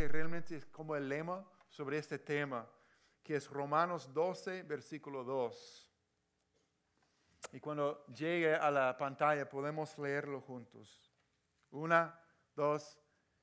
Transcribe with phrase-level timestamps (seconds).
[0.00, 2.66] que realmente es como el lema sobre este tema,
[3.22, 5.90] que es Romanos 12, versículo 2.
[7.52, 11.12] Y cuando llegue a la pantalla podemos leerlo juntos.
[11.72, 12.18] Una,
[12.56, 12.98] dos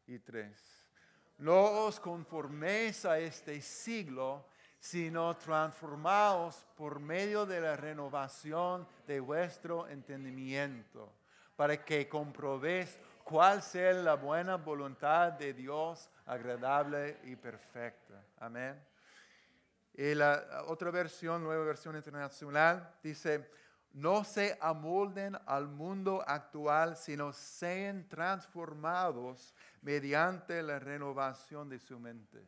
[0.07, 0.89] y tres.
[1.37, 4.47] No os conforméis a este siglo,
[4.79, 11.13] sino transformaos por medio de la renovación de vuestro entendimiento,
[11.55, 12.97] para que comprobéis
[13.27, 18.23] cuál sea la buena voluntad de Dios, agradable y perfecta.
[18.39, 18.81] Amén.
[19.93, 23.51] Y la otra versión, nueva versión internacional, dice,
[23.91, 32.47] no se amolden al mundo actual, sino sean transformados mediante la renovación de su mente.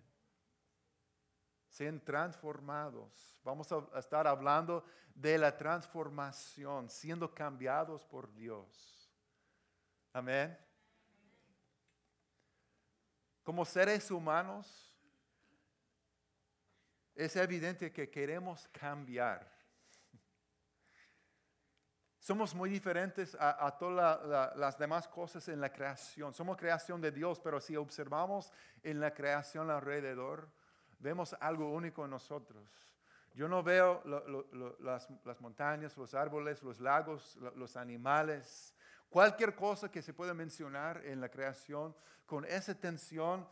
[1.68, 3.38] Sean transformados.
[3.44, 9.12] Vamos a estar hablando de la transformación, siendo cambiados por Dios.
[10.14, 10.69] Amén.
[13.50, 14.94] Como seres humanos,
[17.16, 19.52] es evidente que queremos cambiar.
[22.20, 26.32] Somos muy diferentes a, todas las demás cosas en la creación.
[26.32, 30.48] Somos creación de Dios, pero si observamos en la creación alrededor,
[31.00, 32.70] vemos algo único en nosotros.
[33.34, 34.04] Yo no veo
[34.80, 38.76] las, montañas, los árboles, los lagos, los animales,
[39.10, 41.96] cualquier cosa que se pueda mencionar en la creación
[42.30, 43.50] con esa tensión.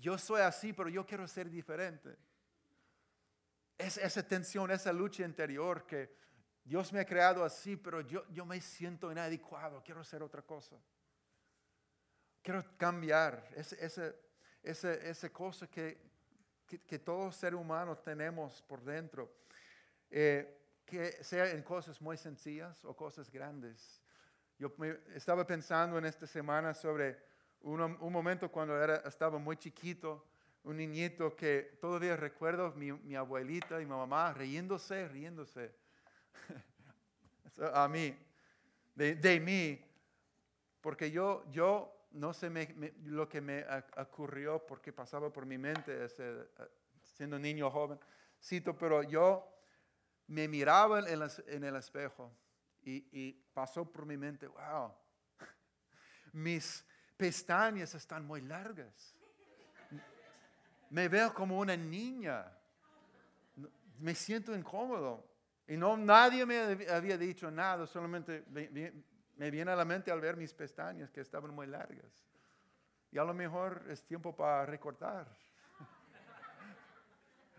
[0.00, 2.16] Yo soy así, pero yo quiero ser diferente.
[3.78, 6.12] Es esa tensión, esa lucha interior que
[6.64, 10.76] Dios me ha creado así, pero yo, yo me siento inadecuado, quiero hacer otra cosa.
[12.42, 14.12] Quiero cambiar esa,
[14.62, 16.00] esa, cosa que,
[16.66, 19.32] que, que, todo ser humano tenemos por dentro.
[20.10, 24.02] Eh, que sea en cosas muy sencillas o cosas grandes.
[24.58, 24.74] Yo
[25.14, 27.28] estaba pensando en esta semana sobre
[27.62, 30.24] un, momento cuando era, estaba muy chiquito,
[30.64, 35.74] un niñito que todavía recuerdo mi, abuelita y mi mamá riéndose, riéndose.
[37.74, 38.16] A mí,
[38.94, 39.84] de, mí,
[40.80, 42.50] porque yo, yo no sé
[43.04, 43.64] lo que me
[43.96, 46.48] ocurrió porque pasaba por mi mente ese,
[47.02, 47.98] siendo niño joven,
[48.40, 49.44] cito, pero yo
[50.28, 52.30] me miraba en, el espejo
[52.82, 54.92] y, y pasó por mi mente, wow,
[56.32, 56.87] mis
[57.18, 59.14] pestañas están muy largas.
[60.88, 62.50] Me veo como una niña.
[63.98, 65.28] Me siento incómodo.
[65.66, 68.42] Y no, nadie me había dicho nada, solamente
[69.36, 72.24] me viene a la mente al ver mis pestañas que estaban muy largas.
[73.10, 75.28] Y a lo mejor es tiempo para recortar.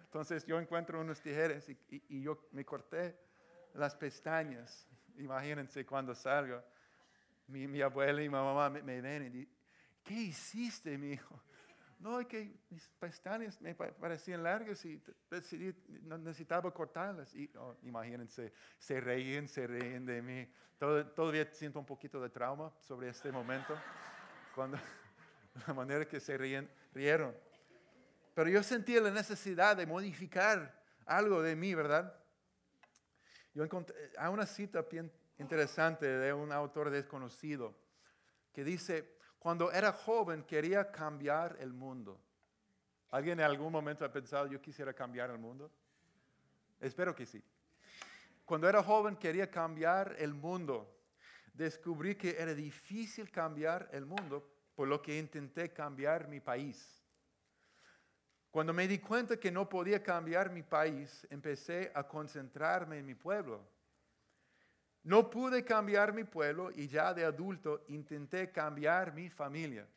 [0.10, 3.16] Entonces yo encuentro unos tijeras y, yo me corté
[3.76, 4.88] las pestañas.
[5.18, 6.64] Imagínense cuando salgo,
[7.50, 9.56] mi, mi abuela y mi mamá me, me ven y dicen,
[10.04, 11.42] ¿qué hiciste, mi hijo?
[12.00, 17.36] No, es que mis pestañas me parecían largas y decidí, necesitaba cortarlas.
[17.36, 20.50] Y oh, imagínense, se reían, se reían de mí.
[20.78, 23.78] todavía siento un poquito de trauma sobre este momento,
[24.56, 24.78] cuando
[25.68, 27.36] la manera que se reían, rieron.
[28.34, 32.16] Pero yo sentía la necesidad de modificar algo de mí, ¿verdad?
[33.54, 37.74] Yo encontré, hay una cita bien interesante de un autor desconocido
[38.54, 42.20] que dice, cuando era joven quería cambiar el mundo.
[43.10, 45.72] ¿Alguien en algún momento ha pensado, yo quisiera cambiar el mundo?
[46.80, 47.42] Espero que sí.
[48.46, 50.96] Cuando era joven quería cambiar el mundo.
[51.54, 57.04] Descubrí que era difícil cambiar el mundo, por lo que intenté cambiar mi país.
[58.52, 63.16] Cuando me di cuenta que no podía cambiar mi país, empecé a concentrarme en mi
[63.16, 63.79] pueblo
[65.04, 69.88] no pude cambiar mi pueblo y ya de adulto intenté cambiar mi familia.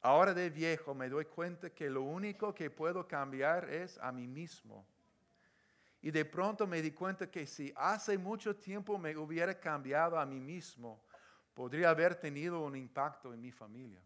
[0.00, 4.26] Ahora de viejo me doy cuenta que lo único que puedo cambiar es a mí
[4.26, 4.86] mismo.
[6.02, 10.26] Y de pronto me di cuenta que si hace mucho tiempo me hubiera cambiado a
[10.26, 11.02] mí mismo,
[11.54, 14.02] podría haber tenido un impacto en mi familia.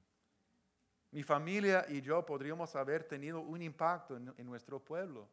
[1.11, 5.29] Mi familia y yo podríamos haber tenido un impacto en, en nuestro pueblo.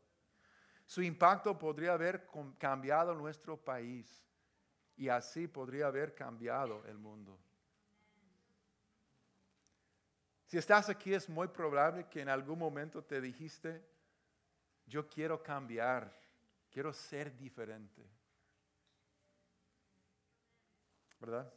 [0.85, 2.27] Su impacto podría haber
[2.59, 4.23] cambiado nuestro país
[4.95, 7.37] y así podría haber cambiado el mundo.
[10.45, 13.83] Si estás aquí es muy probable que en algún momento te dijiste,
[14.85, 16.15] yo quiero cambiar,
[16.69, 18.07] quiero ser diferente.
[21.19, 21.51] ¿Verdad?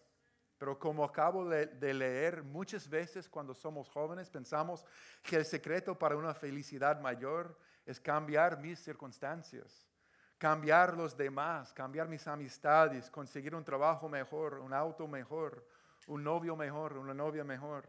[0.57, 4.85] Pero como acabo de leer, muchas veces cuando somos jóvenes pensamos
[5.23, 7.57] que el secreto para una felicidad mayor
[7.89, 9.89] es cambiar mis circunstancias,
[10.37, 15.67] cambiar los demás, cambiar mis amistades, conseguir un trabajo mejor, un auto mejor,
[16.07, 17.89] un novio mejor, una novia mejor.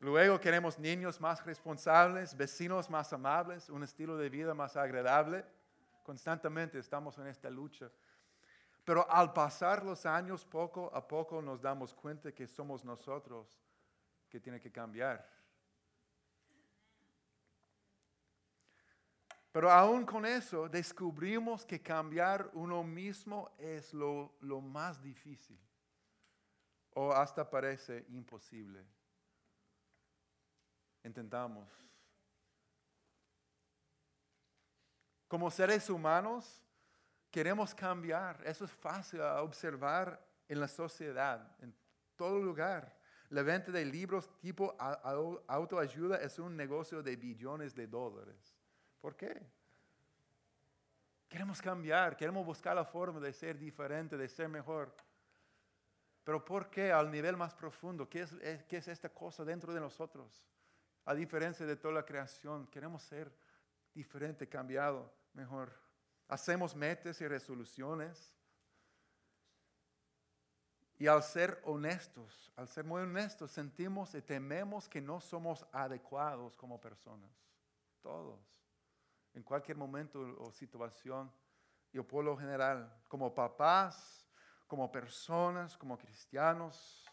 [0.00, 5.44] Luego queremos niños más responsables, vecinos más amables, un estilo de vida más agradable.
[6.02, 7.90] Constantemente estamos en esta lucha.
[8.86, 13.60] Pero al pasar los años, poco a poco nos damos cuenta que somos nosotros
[14.30, 15.41] que tiene que cambiar.
[19.52, 25.58] Pero aún con eso descubrimos que cambiar uno mismo es lo, lo más difícil
[26.94, 28.84] o hasta parece imposible.
[31.04, 31.68] Intentamos.
[35.28, 36.62] Como seres humanos
[37.30, 38.42] queremos cambiar.
[38.46, 41.74] Eso es fácil a observar en la sociedad, en
[42.16, 42.98] todo lugar.
[43.30, 48.61] La venta de libros tipo autoayuda es un negocio de billones de dólares.
[49.02, 49.42] ¿Por qué?
[51.28, 54.94] Queremos cambiar, queremos buscar la forma de ser diferente, de ser mejor.
[56.22, 58.08] Pero ¿por qué al nivel más profundo?
[58.08, 58.32] ¿Qué es,
[58.68, 60.46] qué es esta cosa dentro de nosotros?
[61.04, 63.32] A diferencia de toda la creación, queremos ser
[63.92, 65.72] diferente, cambiado, mejor.
[66.28, 68.32] Hacemos metas y resoluciones.
[70.96, 76.56] Y al ser honestos, al ser muy honestos, sentimos y tememos que no somos adecuados
[76.56, 77.32] como personas.
[78.00, 78.61] Todos.
[79.34, 81.32] En cualquier momento o situación.
[81.92, 84.26] Y por lo general, como papás,
[84.66, 87.04] como personas, como cristianos,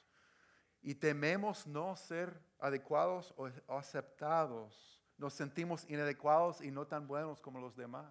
[0.82, 5.04] y tememos no ser adecuados o aceptados.
[5.18, 8.08] Nos sentimos inadecuados y no tan buenos como los demás.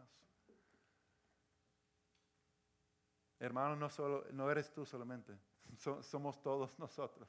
[3.38, 5.38] Hermano, no, solo, no eres tú solamente,
[6.02, 7.28] somos todos nosotros.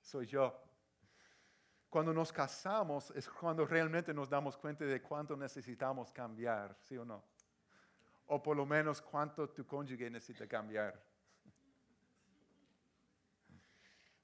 [0.00, 0.71] Soy yo.
[1.92, 7.04] Cuando nos casamos es cuando realmente nos damos cuenta de cuánto necesitamos cambiar, ¿sí o
[7.04, 7.22] no?
[8.34, 10.98] o por lo menos cuánto tu cónyuge necesita cambiar.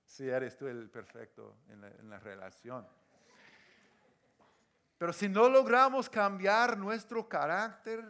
[0.06, 2.88] Si eres tú el perfecto en la, relación.
[4.96, 8.02] Pero si no logramos cambiar nuestro carácter,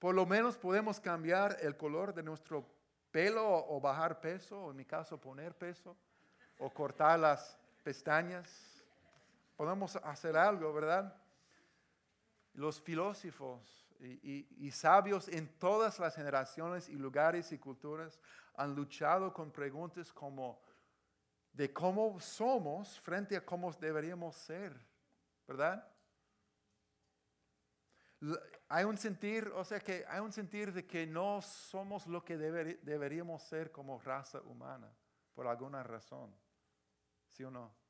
[0.00, 2.68] por lo menos podemos cambiar el color de nuestro
[3.12, 5.96] pelo o bajar peso, o en mi caso poner peso,
[6.58, 8.75] o cortar las pestañas.
[9.56, 11.14] Podemos hacer algo, ¿verdad?
[12.52, 18.20] Los filósofos y, sabios en todas las generaciones y lugares y culturas
[18.54, 20.60] han luchado con preguntas como
[21.52, 24.74] de cómo somos frente a cómo deberíamos ser,
[25.46, 25.86] ¿verdad?
[28.68, 32.36] Hay un sentir, o sea que hay un sentir de que no somos lo que
[32.36, 34.92] deberíamos ser como raza humana,
[35.34, 36.34] por alguna razón,
[37.30, 37.85] ¿sí o no?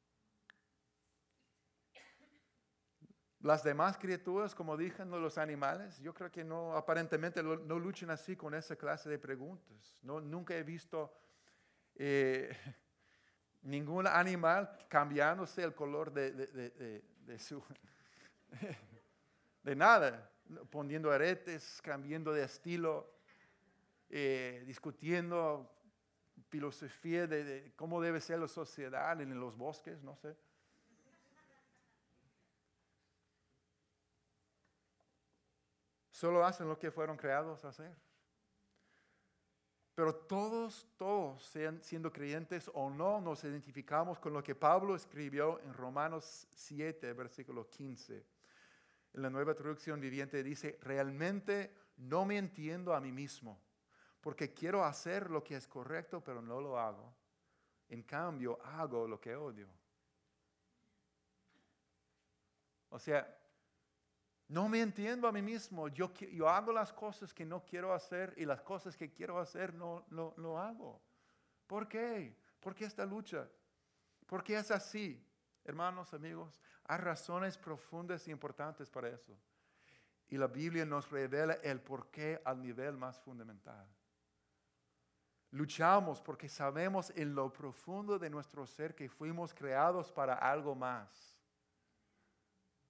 [3.47, 8.35] Las demás criaturas, como dije, los animales, yo creo que no, aparentemente no luchan así
[8.35, 10.01] con esa clase de preguntas.
[10.03, 11.17] No, nunca he visto
[11.95, 12.51] eh,
[13.63, 17.63] ningún animal cambiándose el color de, de, su...
[19.63, 20.29] de nada,
[20.69, 23.15] poniendo aretes, cambiando de estilo,
[24.11, 25.73] eh, discutiendo
[26.49, 30.37] filosofía de cómo debe ser la sociedad en los bosques, no sé.
[36.17, 37.95] Solo hacen lo que fueron creados a hacer.
[39.95, 45.61] Pero todos, todos, sean siendo creyentes o no, nos identificamos con lo que Pablo escribió
[45.61, 48.25] en Romanos 7, versículo 15.
[49.13, 53.61] En la nueva traducción viviente dice, realmente no me entiendo a mí mismo,
[54.23, 57.15] porque quiero hacer lo que es correcto, pero no lo hago.
[57.91, 59.69] En cambio, hago lo que odio.
[62.89, 63.37] O sea,
[64.49, 65.89] no me entiendo a mí mismo.
[65.89, 66.11] Yo,
[66.49, 70.59] hago las cosas que no quiero hacer y las cosas que quiero hacer no lo
[70.59, 71.01] hago.
[71.67, 72.37] ¿Por qué?
[72.61, 73.49] ¿Por qué esta lucha?
[74.27, 75.23] ¿Por qué es así?
[75.65, 79.37] Hermanos, amigos, hay razones profundas y importantes para eso.
[80.29, 83.87] Y la Biblia nos revela el por qué al nivel más fundamental.
[85.51, 91.36] Luchamos porque sabemos en lo profundo de nuestro ser que fuimos creados para algo más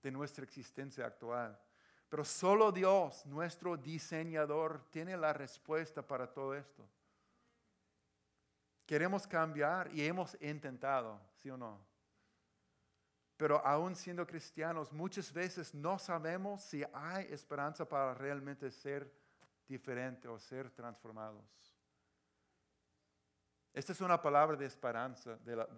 [0.06, 1.58] de nuestra existencia actual.
[2.08, 6.88] Pero solo Dios, nuestro diseñador, tiene la respuesta para todo esto.
[8.86, 11.84] Queremos cambiar y hemos intentado, ¿sí o no?
[13.36, 19.12] Pero aún siendo cristianos, muchas veces no sabemos si hay esperanza para realmente ser
[19.66, 21.42] diferente o ser transformados.
[23.74, 25.68] Esta es una palabra de esperanza de la,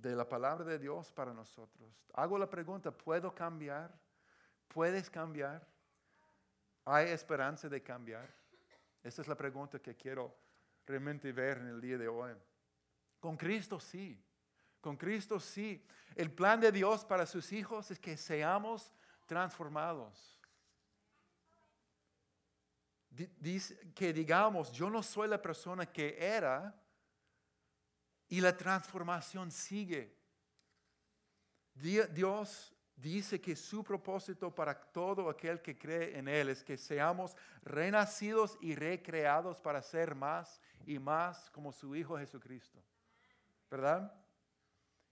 [0.00, 1.88] de la palabra de Dios para nosotros.
[2.14, 3.92] Hago la pregunta, ¿puedo cambiar?
[4.68, 5.66] ¿Puedes cambiar?
[6.84, 8.28] ¿Hay esperanza de cambiar?
[9.02, 10.34] Esa es la pregunta que quiero
[10.86, 12.32] realmente ver en el día de hoy.
[13.18, 14.22] Con Cristo sí,
[14.80, 15.84] Con Cristo sí.
[16.16, 18.90] El plan de Dios para sus hijos es que seamos
[19.26, 20.38] transformados.
[23.10, 26.79] Dice que digamos, yo no soy la persona que era
[28.30, 30.16] y la transformación sigue.
[31.74, 37.36] Dios dice que su propósito para todo aquel que cree en Él es que seamos
[37.62, 42.82] renacidos y recreados para ser más y más como su Hijo Jesucristo.
[43.68, 44.12] ¿Verdad?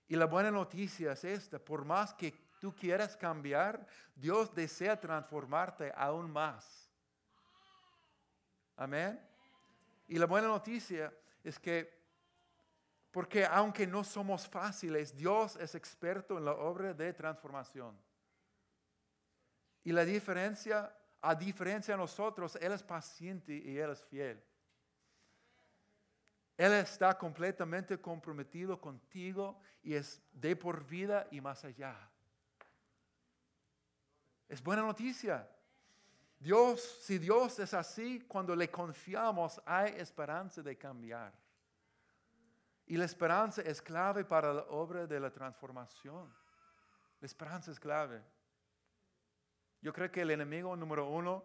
[0.06, 3.84] Y la buena noticia es esta, por más que tú quieras cambiar,
[4.14, 6.88] Dios desea transformarte aún más.
[8.76, 9.20] Amén.
[10.06, 11.97] Y la buena noticia es que,
[13.10, 17.96] porque aunque no somos fáciles, Dios es experto en la obra de transformación.
[19.84, 24.42] Y la diferencia, a diferencia de nosotros, Él es paciente y Él es fiel.
[26.58, 31.96] Él está completamente comprometido contigo y es de por vida y más allá.
[34.48, 35.48] Es buena noticia.
[36.38, 41.32] Dios, si Dios es así, cuando le confiamos hay esperanza de cambiar.
[42.88, 46.34] Y la esperanza es clave para la obra de la transformación.
[47.20, 48.24] La esperanza es clave.
[49.82, 51.44] Yo creo que el enemigo número uno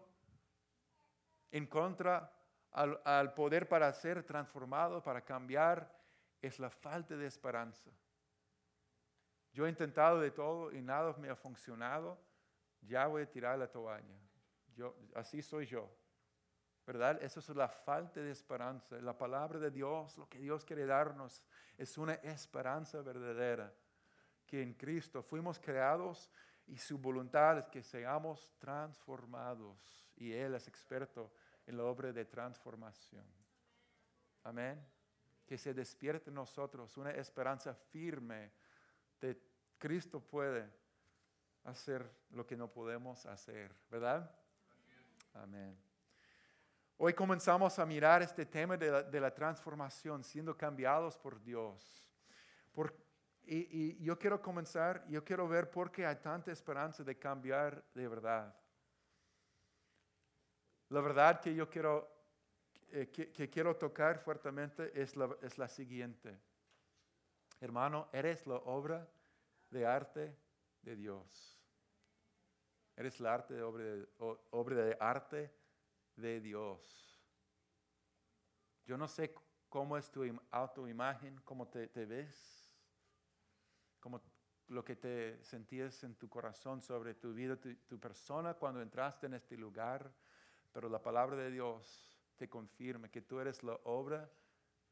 [1.50, 2.32] en contra
[2.72, 5.94] al, poder para ser transformado, para cambiar,
[6.40, 7.90] es la falta de esperanza.
[9.52, 12.18] Yo he intentado de todo y nada me ha funcionado.
[12.80, 14.18] Ya voy a tirar la toalla.
[14.74, 15.94] Yo, así soy yo.
[16.86, 17.22] ¿Verdad?
[17.22, 18.96] Eso es la falta de esperanza.
[19.00, 21.42] La palabra de Dios, lo que Dios quiere darnos,
[21.78, 23.72] es una esperanza verdadera.
[24.46, 26.30] Que en Cristo fuimos creados
[26.66, 30.06] y su voluntad es que seamos transformados.
[30.16, 31.32] Y Él es experto
[31.66, 33.24] en la obra de transformación.
[34.44, 34.78] Amén.
[35.46, 38.52] Que se despierte en nosotros una esperanza firme
[39.20, 39.40] de
[39.78, 40.70] Cristo puede
[41.64, 44.30] hacer lo que no podemos hacer, ¿verdad?
[45.34, 45.76] Amén.
[47.06, 52.02] Hoy comenzamos a mirar este tema de la, transformación, siendo cambiados por Dios.
[53.44, 53.56] y,
[53.98, 58.08] y yo quiero comenzar, yo quiero ver por qué hay tanta esperanza de cambiar de
[58.08, 58.56] verdad.
[60.88, 62.08] La verdad que yo quiero,
[62.88, 66.40] eh, que, quiero tocar fuertemente es la, es la siguiente.
[67.60, 69.06] Hermano, eres la obra
[69.68, 70.34] de arte
[70.80, 71.60] de Dios.
[72.96, 74.08] Eres la arte obra de,
[74.52, 75.63] obra de arte
[76.16, 77.20] de Dios.
[78.86, 79.34] Yo no sé
[79.68, 82.74] cómo es tu autoimagen, cómo te, ves,
[84.00, 84.20] cómo
[84.68, 89.34] lo que te sentías en tu corazón sobre tu vida, tu persona cuando entraste en
[89.34, 90.12] este lugar
[90.74, 94.28] pero la palabra de Dios te confirma que tú eres la obra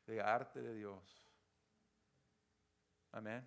[0.07, 1.27] de arte de Dios.
[3.11, 3.45] Amén.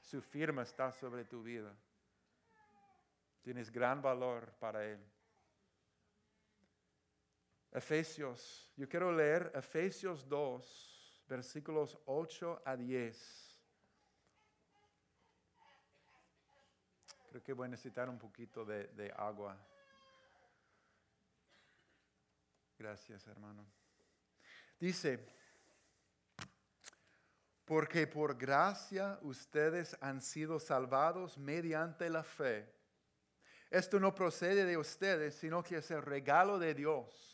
[0.00, 1.76] Su firma está sobre tu vida.
[3.42, 5.04] Tienes gran valor para Él.
[7.72, 13.58] Efesios, yo quiero leer Efesios 2, versículos 8 a 10.
[17.30, 19.56] Creo que voy a necesitar un poquito de, de agua.
[22.78, 23.64] Gracias, hermano.
[24.78, 25.24] Dice,
[27.64, 32.70] porque por gracia ustedes han sido salvados mediante la fe.
[33.70, 37.31] Esto no procede de ustedes, sino que es el regalo de Dios,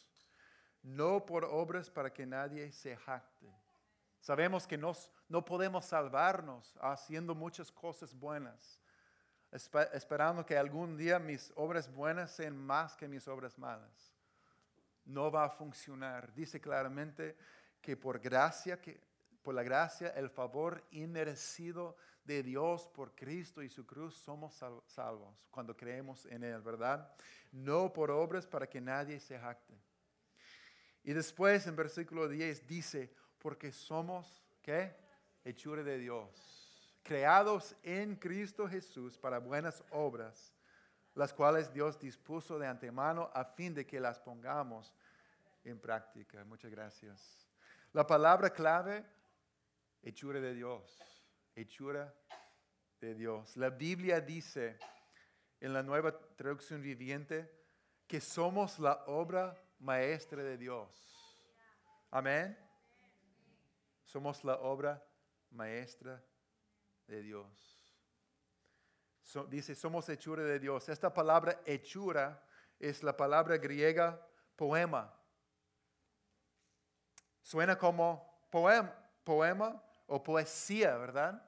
[0.83, 3.53] no por obras para que nadie se jacte.
[4.21, 8.81] Sabemos que no podemos salvarnos haciendo muchas cosas buenas,
[9.93, 14.19] esperando que algún día mis obras buenas sean más que mis obras malas
[15.09, 16.33] no va a funcionar.
[16.35, 17.37] Dice claramente
[17.81, 19.01] que por gracia, que
[19.43, 25.47] por la gracia, el favor inmerecido de Dios por Cristo y su cruz, somos salvos
[25.51, 27.11] cuando creemos en Él, ¿verdad?
[27.51, 29.75] No por obras para que nadie se jacte.
[31.05, 34.95] Y después en versículo 10 dice, porque somos, ¿qué?
[35.45, 40.53] Hechura de Dios, creados en Cristo Jesús para buenas obras
[41.19, 44.95] las cuales Dios dispuso de antemano a fin de que las pongamos
[45.65, 46.45] en práctica.
[46.45, 47.45] Muchas gracias.
[47.93, 49.05] La palabra clave,
[50.01, 50.97] hechura de Dios,
[51.57, 52.15] hechura
[53.01, 53.57] de Dios.
[53.57, 54.79] La Biblia dice
[55.61, 57.53] en la nueva traducción viviente
[58.07, 60.89] que somos la obra maestra de Dios.
[62.11, 62.59] Amén.
[64.05, 65.03] Somos la obra
[65.51, 66.23] maestra
[67.07, 67.79] de Dios
[69.49, 70.89] dice, somos hechura de Dios.
[70.89, 72.43] Esta palabra hechura
[72.79, 75.13] es la palabra griega poema.
[77.43, 78.95] Suena como poema,
[79.25, 81.43] poema o poesía, ¿verdad?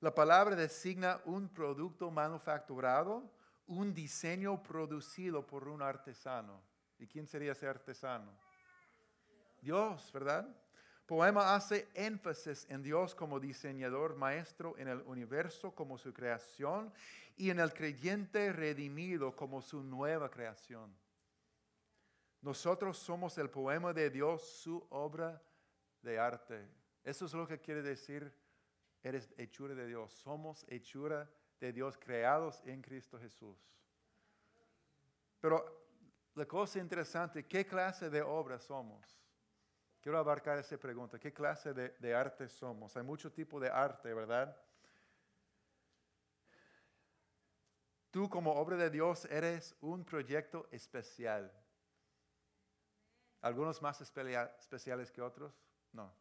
[0.00, 3.32] La palabra designa un producto manufacturado,
[3.66, 6.62] un diseño producido por un artesano.
[6.98, 8.32] ¿Y quién sería ese artesano?
[9.60, 10.48] Dios, ¿verdad?
[11.06, 16.92] Poema hace énfasis en Dios como diseñador maestro en el universo como su creación
[17.36, 20.94] y en el creyente redimido como su nueva creación.
[22.42, 25.42] Nosotros somos el poema de Dios, su obra
[26.02, 26.68] de arte.
[27.02, 28.32] Eso es lo que quiere decir,
[29.02, 30.12] eres hechura de Dios.
[30.12, 31.28] Somos hechura
[31.58, 33.56] de Dios creados en Cristo Jesús.
[35.40, 35.77] Pero
[36.38, 39.20] la cosa interesante, ¿qué clase de obra somos?
[40.00, 41.18] Quiero abarcar esa pregunta.
[41.18, 42.96] ¿Qué clase de, arte somos?
[42.96, 44.56] Hay mucho tipo de arte, ¿verdad?
[48.12, 51.52] Tú como obra de Dios eres un proyecto especial.
[53.40, 55.60] ¿Algunos más especiales que otros?
[55.92, 56.14] No,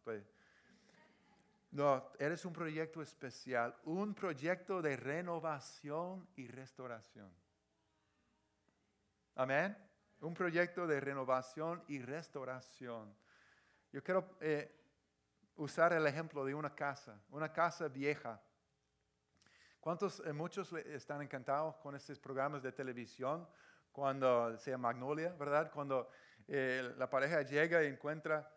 [1.69, 7.31] No, eres un proyecto especial, un proyecto de renovación y restauración.
[9.35, 9.86] Amén.
[10.19, 13.15] Un proyecto de renovación y restauración.
[13.91, 14.75] Yo quiero eh,
[15.57, 18.41] usar el ejemplo de una casa, una casa vieja.
[19.79, 23.47] ¿Cuántos, eh, muchos están encantados con estos programas de televisión
[23.91, 25.71] cuando sea Magnolia, verdad?
[25.71, 26.09] Cuando
[26.47, 28.51] eh, la pareja llega y encuentra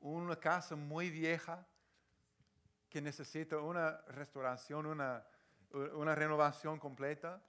[0.00, 1.66] una casa muy vieja
[2.88, 5.26] que necesita una restauración, una,
[5.94, 7.42] una renovación completa.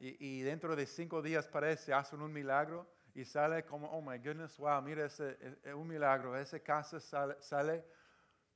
[0.00, 4.18] Y, y, dentro de cinco días parece, hacen un milagro y sale como, oh my
[4.18, 6.36] goodness, wow, mira, ese, es un milagro.
[6.36, 7.84] Esa casa sale, sale,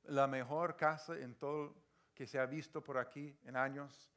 [0.03, 1.75] la mejor casa en todo
[2.13, 4.11] que se ha visto por aquí en años.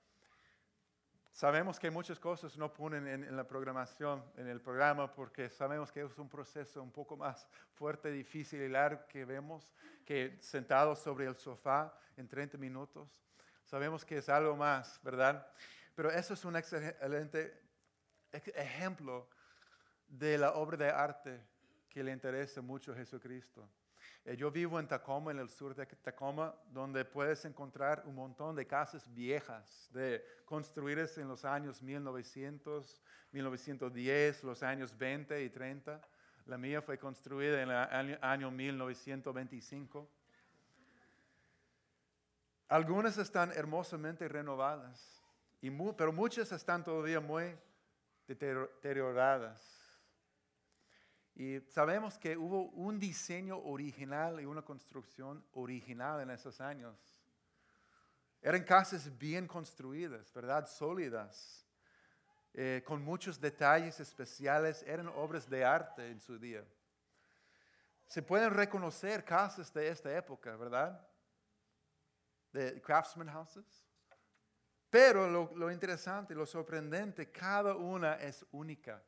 [1.31, 5.93] Sabemos que muchas cosas no ponen en, en, la programación, en el programa, porque sabemos
[5.93, 9.73] que es un proceso un poco más fuerte, difícil y largo que vemos
[10.05, 13.09] que sentados sobre el sofá en 30 minutos.
[13.65, 15.47] Sabemos que es algo más, ¿verdad?
[15.95, 17.63] Pero eso es un excelente
[18.33, 19.29] ejemplo
[20.13, 21.41] de la obra de arte
[21.89, 23.67] que le interesa mucho a Jesucristo.
[24.25, 28.55] Eh, yo vivo en Tacoma, en el sur de Tacoma, donde puedes encontrar un montón
[28.55, 36.01] de casas viejas, de construidas en los años 1900, 1910, los años 20 y 30.
[36.47, 40.09] La mía fue construida en el año, 1925.
[42.69, 45.23] Algunas están hermosamente renovadas,
[45.97, 47.57] pero muchas están todavía muy
[48.27, 49.82] deterioradas.
[51.35, 56.97] Y sabemos que hubo un diseño original y una construcción original en esos años.
[58.43, 60.67] Eran casas bien construidas, ¿verdad?
[60.67, 61.65] Sólidas,
[62.53, 66.65] eh, con muchos detalles especiales, eran obras de arte en su día.
[68.07, 71.01] Se pueden reconocer casas de esta época, ¿verdad?
[72.53, 73.87] De craftsman houses.
[74.91, 79.03] Pero lo, lo interesante, lo sorprendente, cada una es única.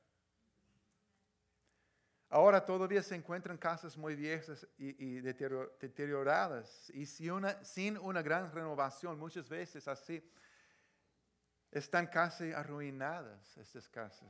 [2.34, 9.48] Ahora todavía se encuentran casas muy viejas y, deterioradas y sin una gran renovación, muchas
[9.48, 10.20] veces así,
[11.70, 14.28] están casi arruinadas estas casas.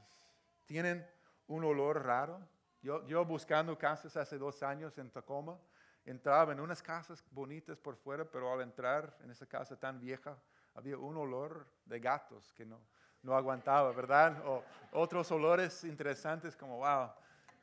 [0.67, 1.11] Tienen
[1.47, 2.47] un olor raro.
[2.83, 5.59] Yo, yo buscando casas hace dos años en Tacoma,
[6.05, 10.37] entraba en unas casas bonitas por fuera, pero al entrar en esa casa tan vieja,
[10.75, 12.83] había un olor de gatos que no,
[13.23, 14.47] no aguantaba, ¿verdad?
[14.47, 14.63] O
[14.93, 17.09] otros olores interesantes como, wow,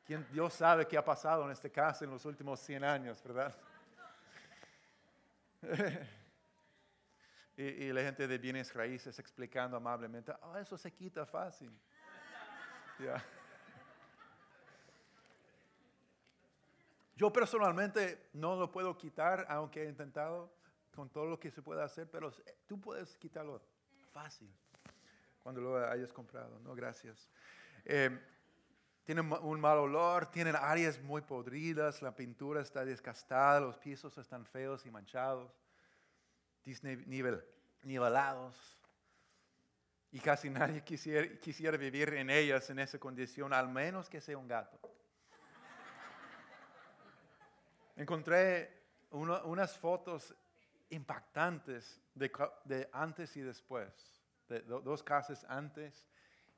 [0.08, 3.56] Dios sabe qué ha pasado en este caso en los últimos 100 años, ¿verdad?
[7.58, 11.72] y, la gente de bienes raíces explicando amablemente, oh, eso se quita fácil.
[17.16, 20.52] Yo personalmente no lo puedo quitar, aunque he intentado
[20.94, 22.32] con todo lo que se puede hacer, pero
[22.68, 23.62] tú puedes quitarlo
[24.12, 24.52] fácil
[25.42, 26.60] cuando lo hayas comprado.
[26.60, 27.30] No, gracias.
[27.86, 28.20] Eh,
[29.04, 34.46] tienen un mal olor, tienen áreas muy podridas, la pintura está desgastada, los pisos están
[34.46, 35.52] feos y manchados,
[37.84, 38.78] nivelados.
[40.12, 44.38] Y casi nadie quisiera, quisiera vivir en ellas en esa condición, al menos que sea
[44.38, 44.80] un gato.
[47.96, 50.36] Encontré unas fotos
[50.90, 56.06] impactantes de, antes y después, de dos casas antes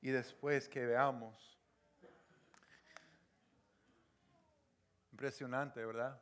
[0.01, 1.62] y después que veamos.
[5.13, 6.19] Impresionante, ¿verdad?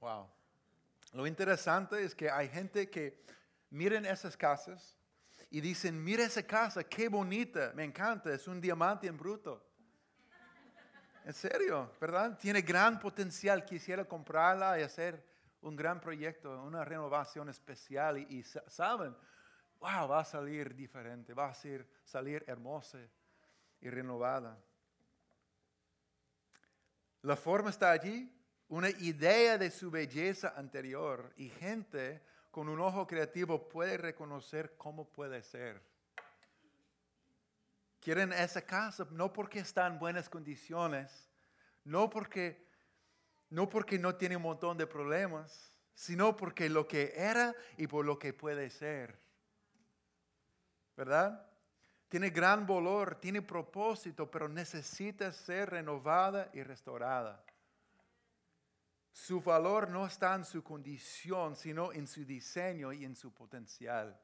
[0.00, 0.30] Wow.
[1.12, 3.22] Lo interesante es que hay gente que
[3.68, 4.96] miren esas casas
[5.50, 9.62] y dicen, mira esa casa, qué bonita, me encanta, es un diamante en bruto.
[11.26, 12.38] En serio, ¿verdad?
[12.38, 13.62] Tiene gran potencial.
[13.66, 15.22] Quisiera comprarla y hacer
[15.60, 18.16] un gran proyecto, una renovación especial.
[18.16, 19.14] Y, saben,
[19.80, 22.98] wow, va a salir diferente, va a ser, salir hermosa
[23.80, 24.58] y renovada.
[27.22, 28.32] La forma está allí,
[28.68, 35.08] una idea de su belleza anterior y gente con un ojo creativo puede reconocer cómo
[35.08, 35.82] puede ser.
[38.00, 41.28] Quieren esa casa no porque está en buenas condiciones,
[41.84, 42.68] no porque
[43.50, 48.04] no porque no tiene un montón de problemas, sino porque lo que era y por
[48.04, 49.18] lo que puede ser.
[50.96, 51.46] ¿Verdad?
[52.08, 57.44] Tiene gran valor, tiene propósito, pero necesita ser renovada y restaurada.
[59.12, 64.18] Su valor no está en su condición, sino en su diseño y en su potencial.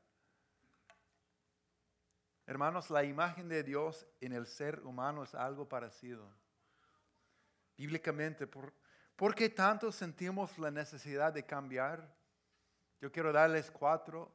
[2.46, 6.30] Hermanos, la imagen de Dios en el ser humano es algo parecido.
[7.76, 12.14] Bíblicamente, ¿por, qué tanto sentimos la necesidad de cambiar?
[13.04, 14.32] Yo quiero darles cuatro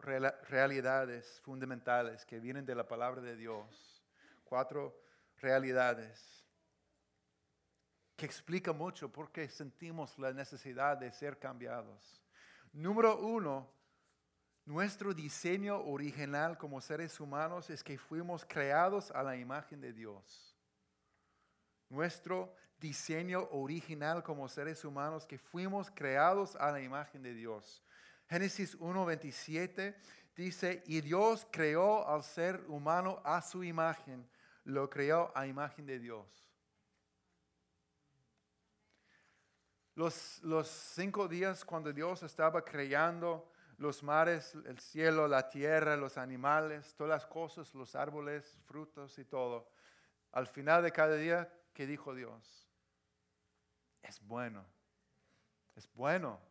[0.47, 4.05] realidades fundamentales que vienen de la palabra de Dios.
[4.43, 4.95] Cuatro
[5.37, 6.45] realidades
[8.15, 12.21] que explica mucho por qué sentimos la necesidad de ser cambiados.
[12.71, 13.73] Número uno,
[14.65, 20.55] nuestro diseño original como seres humanos es que fuimos creados a la imagen de Dios.
[21.89, 27.83] Nuestro diseño original como seres humanos que fuimos creados a la imagen de Dios.
[28.29, 29.95] Génesis 1:27
[30.35, 34.29] dice, y Dios creó al ser humano a su imagen,
[34.65, 36.27] lo creó a imagen de Dios.
[39.95, 46.17] Los, los cinco días cuando Dios estaba creando los mares, el cielo, la tierra, los
[46.17, 49.71] animales, todas las cosas, los árboles, frutos y todo.
[50.31, 52.69] Al final de cada día, ¿qué dijo Dios?
[54.03, 54.63] Es bueno,
[55.75, 56.48] es bueno.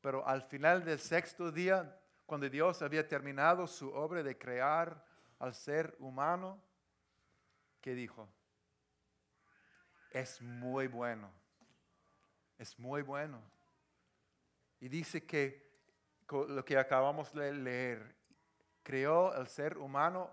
[0.00, 5.04] Pero al final del sexto día, cuando Dios había terminado su obra de crear
[5.38, 6.62] al ser humano,
[7.80, 8.28] ¿qué dijo?
[10.10, 11.30] Es muy bueno,
[12.58, 13.42] es muy bueno.
[14.80, 15.68] Y dice que
[16.30, 18.16] lo que acabamos de leer.
[18.82, 20.30] Creó el ser humano,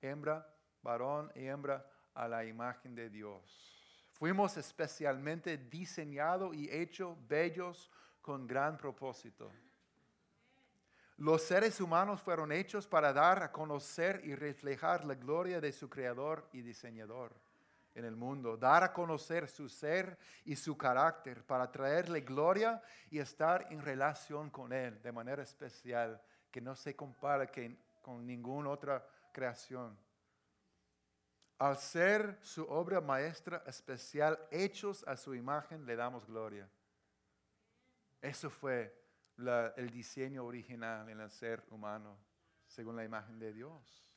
[0.00, 0.46] hembra,
[0.82, 4.08] varón y hembra, a la imagen de Dios.
[4.12, 7.90] Fuimos especialmente diseñados y hechos bellos
[8.24, 9.52] con gran propósito.
[11.18, 15.90] Los seres humanos fueron hechos para dar a conocer y reflejar la gloria de su
[15.90, 17.34] creador y diseñador
[17.94, 23.18] en el mundo, dar a conocer su ser y su carácter para traerle gloria y
[23.18, 27.48] estar en relación con Él de manera especial, que no se compara
[28.00, 29.96] con ninguna otra creación.
[31.58, 36.66] Al ser su obra maestra especial, hechos a su imagen, le damos gloria.
[38.24, 38.90] Eso fue
[39.76, 42.18] el diseño original en el ser humano,
[42.66, 44.10] según la imagen de Dios.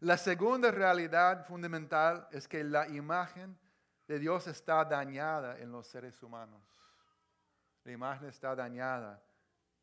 [0.00, 3.58] La segunda realidad fundamental es que la imagen
[4.08, 6.62] de Dios está dañada en los seres humanos.
[7.84, 9.22] La imagen está dañada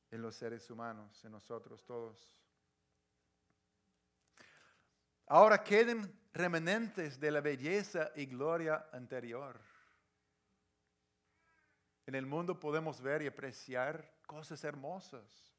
[0.09, 2.35] en los seres humanos, en nosotros todos.
[5.27, 9.72] Ahora queden remanentes de la belleza y gloria anterior.
[12.05, 15.53] En el mundo podemos ver y apreciar cosas hermosas.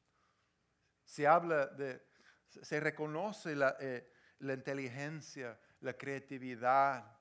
[1.05, 2.05] Se habla de,
[2.49, 7.19] se reconoce la, eh, la inteligencia, la creatividad,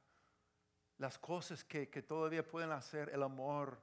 [0.97, 3.81] las cosas que, todavía pueden hacer, el amor,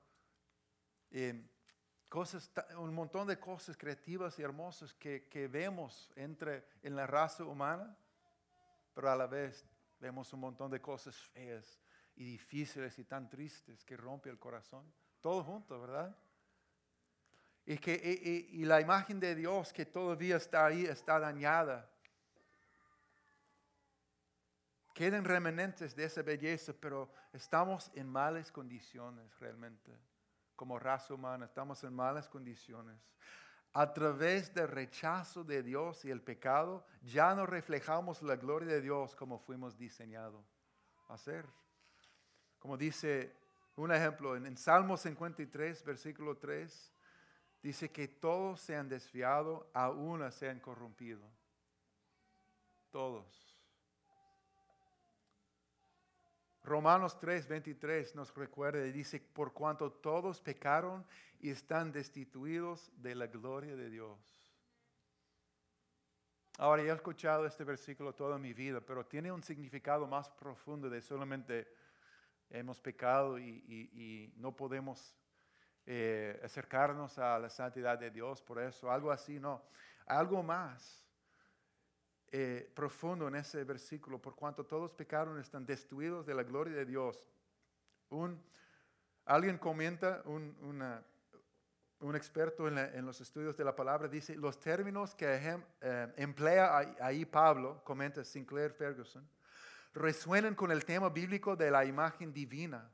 [1.10, 1.48] eh,
[2.08, 7.44] cosas, un montón de cosas creativas y hermosas que, que vemos entre, en la raza
[7.44, 7.96] humana,
[8.94, 9.66] pero a la vez
[9.98, 11.80] vemos un montón de cosas feas
[12.16, 14.90] y difíciles y tan tristes que rompe el corazón.
[15.20, 16.16] Todo junto, ¿verdad?
[17.66, 21.88] Y, que, y, la imagen de Dios que todavía está ahí está dañada
[25.00, 29.98] queden remanentes de esa belleza, pero estamos en malas condiciones realmente.
[30.54, 33.00] Como raza humana, estamos en malas condiciones.
[33.72, 38.82] A través del rechazo de Dios y el pecado, ya no reflejamos la gloria de
[38.82, 40.44] Dios como fuimos diseñados
[41.08, 41.46] a hacer.
[42.58, 43.39] Como dice
[43.80, 46.92] un ejemplo en, Salmo 53, versículo 3,
[47.62, 51.20] dice que todos se han desviado, a una se han corrompido.
[52.90, 53.56] Todos.
[56.62, 61.06] Romanos 3, 23 nos recuerda y dice, por cuanto todos pecaron
[61.40, 64.18] y están destituidos de la gloria de Dios.
[66.58, 70.90] Ahora, yo he escuchado este versículo toda mi vida, pero tiene un significado más profundo
[70.90, 71.79] de solamente
[72.50, 75.16] hemos pecado y, no podemos
[75.86, 79.62] eh, acercarnos a la santidad de Dios por eso, algo así, no,
[80.06, 81.06] algo más
[82.32, 86.84] eh, profundo en ese versículo, por cuanto todos pecaron, están destruidos de la gloria de
[86.84, 87.26] Dios.
[88.10, 88.40] Un,
[89.24, 90.54] alguien comenta, un,
[92.00, 95.26] un experto en, los estudios de la palabra, dice, los términos que
[95.80, 99.28] eh, emplea ahí Pablo, comenta Sinclair Ferguson,
[99.92, 102.90] resuenan con el tema bíblico de la imagen divina.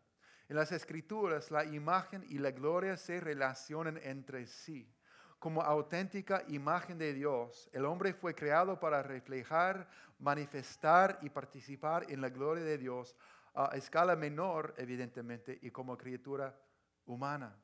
[0.49, 4.93] En las escrituras, la imagen y la gloria se relacionan entre sí.
[5.39, 12.21] Como auténtica imagen de Dios, el hombre fue creado para reflejar, manifestar y participar en
[12.21, 13.17] la gloria de Dios
[13.55, 16.59] a escala menor, evidentemente, y como criatura
[17.05, 17.55] humana.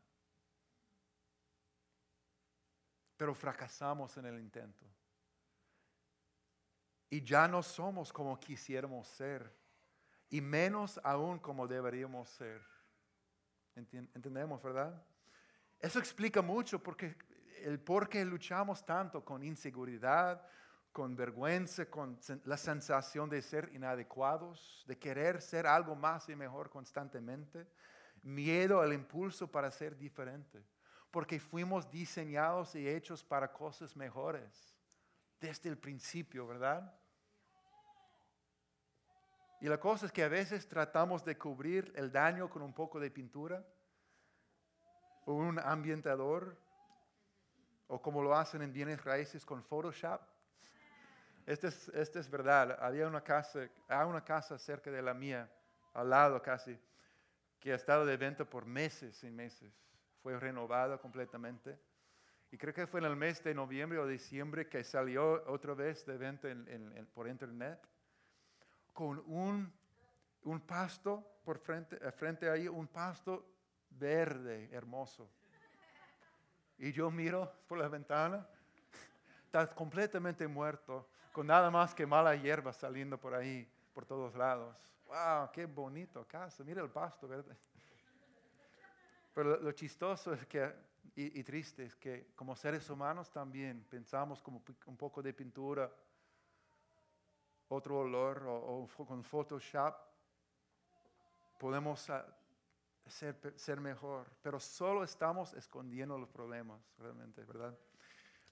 [3.17, 4.87] Pero fracasamos en el intento
[7.13, 9.55] y ya no somos como quisiéramos ser,
[10.31, 12.63] y menos aún como deberíamos ser.
[13.75, 15.05] ¿Entendemos, verdad?
[15.79, 17.15] Eso explica mucho porque
[17.65, 20.43] el por qué luchamos tanto con inseguridad,
[20.91, 26.71] con vergüenza, con la sensación de ser inadecuados, de querer ser algo más y mejor
[26.71, 27.67] constantemente,
[28.23, 30.65] miedo al impulso para ser diferente,
[31.11, 34.75] porque fuimos diseñados y hechos para cosas mejores
[35.39, 37.02] desde el principio, ¿verdad?
[39.63, 42.99] Y la cosa es que a veces tratamos de cubrir el daño con un poco
[42.99, 43.65] de pintura
[45.25, 46.57] o un ambientador
[47.87, 50.21] o como lo hacen en bienes raíces con Photoshop.
[51.47, 52.77] Esta es, este es verdad.
[52.81, 55.49] Había una casa, hay una casa cerca de la mía,
[55.95, 56.77] al lado casi,
[57.61, 59.73] que ha estado de venta por meses y meses.
[60.25, 61.79] Fue renovada completamente.
[62.51, 66.05] Y creo que fue en el mes de noviembre o diciembre que salió otra vez
[66.05, 66.49] de venta
[67.15, 67.79] por internet
[68.93, 69.73] con un,
[70.45, 73.47] un pasto por frente, eh, frente ahí, un pasto
[73.91, 75.29] verde, hermoso.
[76.79, 78.47] Y yo miro por la ventana,
[79.45, 84.77] está completamente muerto, con nada más que mala hierba saliendo por ahí, por todos lados.
[85.07, 85.51] ¡Wow!
[85.53, 86.65] ¡Qué bonito casa!
[86.65, 87.57] Mira el pasto verde.
[89.35, 90.75] Pero lo, chistoso es que,
[91.17, 95.91] y, y, triste es que como seres humanos también pensamos como un poco de pintura
[97.73, 99.95] otro olor o, con Photoshop,
[101.59, 102.27] podemos ah,
[103.07, 107.77] ser, ser mejor, pero solo estamos escondiendo los problemas, realmente, ¿verdad?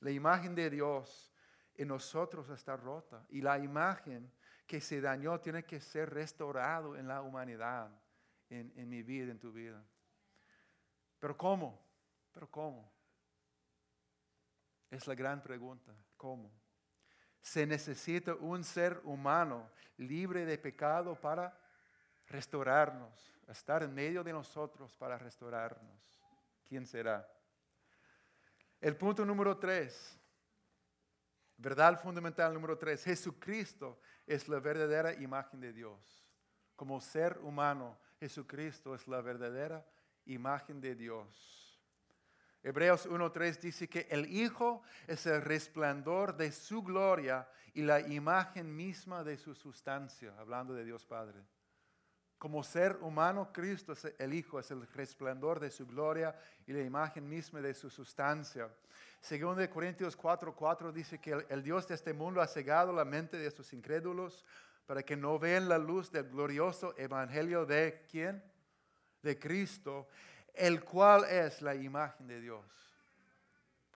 [0.00, 1.32] La imagen de Dios
[1.74, 4.32] en nosotros está rota y la imagen
[4.66, 7.90] que se dañó tiene que ser restaurado en la humanidad,
[8.48, 9.84] en, en mi vida, en tu vida.
[11.18, 11.78] Pero ¿cómo?
[12.32, 12.90] ¿Pero cómo?
[14.90, 15.94] Es la gran pregunta.
[16.16, 16.59] ¿Cómo?
[17.40, 21.56] Se necesita un ser humano libre de pecado para
[22.26, 26.22] restaurarnos, estar en medio de nosotros para restaurarnos.
[26.64, 27.28] ¿Quién será?
[28.80, 30.18] El punto número tres,
[31.56, 36.24] verdad fundamental número tres, Jesucristo es la verdadera imagen de Dios.
[36.76, 39.84] Como ser humano, Jesucristo es la verdadera
[40.24, 41.59] imagen de Dios.
[42.62, 48.74] Hebreos 1.3 dice que el Hijo es el resplandor de su gloria y la imagen
[48.74, 51.42] misma de su sustancia, hablando de Dios Padre.
[52.36, 56.34] Como ser humano, Cristo, es el Hijo, es el resplandor de su gloria
[56.66, 58.68] y la imagen misma de su sustancia.
[59.20, 63.04] Según de Corintios 4:4 dice que el, el Dios de este mundo ha cegado la
[63.04, 64.44] mente de estos incrédulos
[64.86, 68.42] para que no vean la luz del glorioso evangelio de quién?
[69.22, 70.08] De Cristo,
[70.54, 72.64] el cual es la imagen de Dios.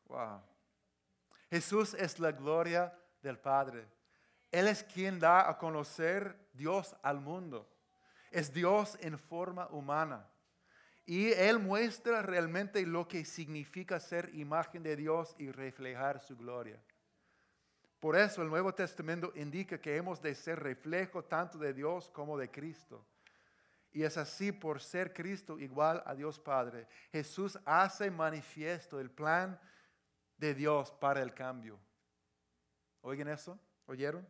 [0.07, 0.43] Wow.
[1.51, 3.87] Jesús es la gloria del Padre.
[4.51, 7.69] Él es quien da a conocer Dios al mundo.
[8.31, 10.29] Es Dios en forma humana.
[11.07, 16.81] Y Él muestra realmente lo que significa ser imagen de Dios y reflejar su gloria.
[18.01, 22.37] Por eso el Nuevo Testamento indica que hemos de ser reflejo tanto de Dios como
[22.37, 23.05] de Cristo.
[23.95, 26.89] Y es así por ser Cristo igual a Dios Padre.
[27.13, 29.59] Jesús hace manifiesto el plan
[30.37, 31.79] de Dios para el cambio.
[33.03, 33.57] ¿Oigan eso?
[33.87, 34.27] ¿Oyeron?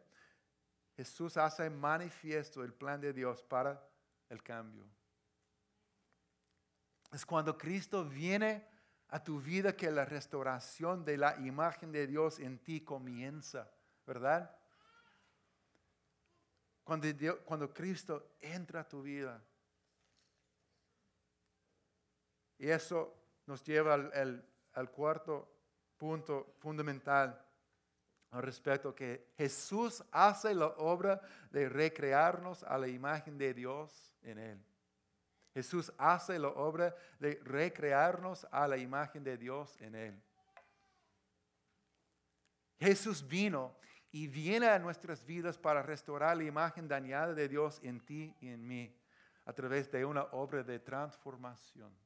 [0.98, 3.82] Jesús hace manifiesto el plan de Dios para
[4.28, 4.84] el cambio.
[7.10, 8.68] Es cuando Cristo viene
[9.08, 13.70] a tu vida que la restauración de la imagen de Dios en ti comienza,
[14.06, 14.54] ¿verdad?
[16.82, 17.08] Cuando,
[17.46, 19.42] cuando Cristo entra a tu vida,
[22.58, 23.14] Y eso
[23.46, 25.50] nos lleva al, cuarto
[25.96, 27.40] punto fundamental
[28.30, 34.38] al respecto que Jesús hace la obra de recrearnos a la imagen de Dios en
[34.38, 34.64] Él.
[35.52, 40.22] Jesús hace la obra de recrearnos a la imagen de Dios en Él.
[42.80, 43.76] Jesús vino
[44.10, 48.48] y viene a nuestras vidas para restaurar la imagen dañada de Dios en ti y
[48.48, 48.92] en mí
[49.44, 52.03] a través de una obra de transformación.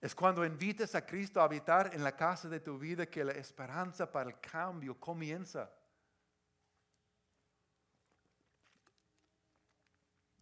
[0.00, 3.32] Es cuando invites a Cristo a habitar en la casa de tu vida que la
[3.32, 5.70] esperanza para el cambio comienza.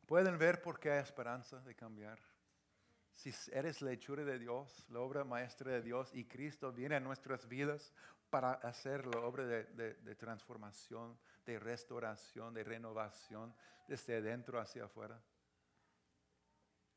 [0.07, 2.19] Pueden ver por qué hay esperanza de cambiar.
[3.13, 7.01] Si eres la hechura de Dios, la obra maestra de Dios, y Cristo viene a
[7.01, 7.93] nuestras vidas
[8.29, 13.55] para hacer la obra de, transformación, de restauración, de renovación,
[13.89, 15.21] desde adentro hacia afuera.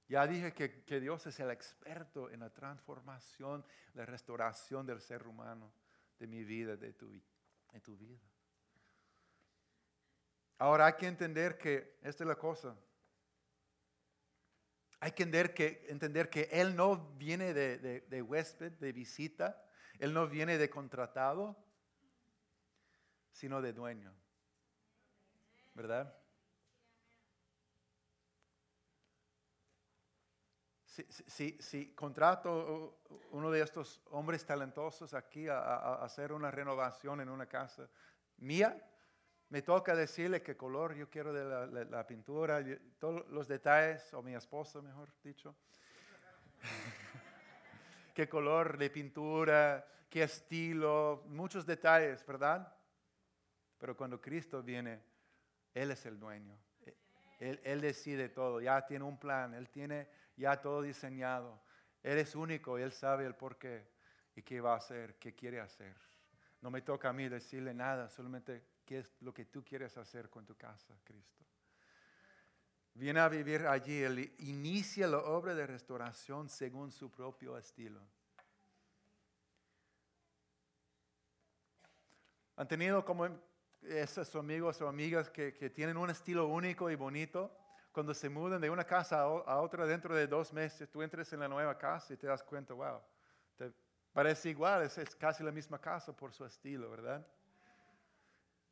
[0.09, 5.27] Ya dije que, que, Dios es el experto en la transformación, la restauración del ser
[5.27, 5.71] humano,
[6.17, 8.19] de mi vida, de tu, de tu vida.
[10.57, 12.75] Ahora hay que entender que esta es la cosa.
[14.99, 19.63] Hay que entender que, entender que Él no viene de, de, huésped, de visita,
[19.99, 21.55] Él no viene de contratado,
[23.31, 24.11] sino de dueño.
[25.75, 26.18] ¿Verdad?
[31.07, 32.99] Si, contrato
[33.31, 37.89] uno de estos hombres talentosos aquí a, hacer una renovación en una casa
[38.37, 38.81] mía,
[39.49, 42.63] me toca decirle qué color yo quiero de la, pintura,
[42.99, 45.55] todos los detalles, o mi esposa mejor dicho,
[48.13, 52.75] qué color de pintura, qué estilo, muchos detalles, ¿verdad?
[53.77, 55.01] Pero cuando Cristo viene,
[55.73, 56.57] Él es el dueño.
[57.39, 61.61] Él, decide todo, ya tiene un plan, Él tiene ya todo diseñado.
[62.01, 63.87] Él es único y Él sabe el por qué
[64.35, 65.95] y qué va a hacer, qué quiere hacer.
[66.61, 70.29] No me toca a mí decirle nada, solamente qué es lo que tú quieres hacer
[70.29, 71.45] con tu casa, Cristo.
[72.93, 78.01] Viene a vivir allí, Él inicia la obra de restauración según su propio estilo.
[82.55, 83.27] ¿Han tenido como
[83.81, 87.55] esos amigos o amigas que, tienen un estilo único y bonito?
[87.99, 91.41] Cuando se mudan de una casa a otra dentro de dos meses, tú entres en
[91.41, 93.01] la nueva casa y te das cuenta, wow,
[93.57, 93.73] te
[94.13, 97.27] parece igual, es casi la misma casa por su estilo, ¿verdad?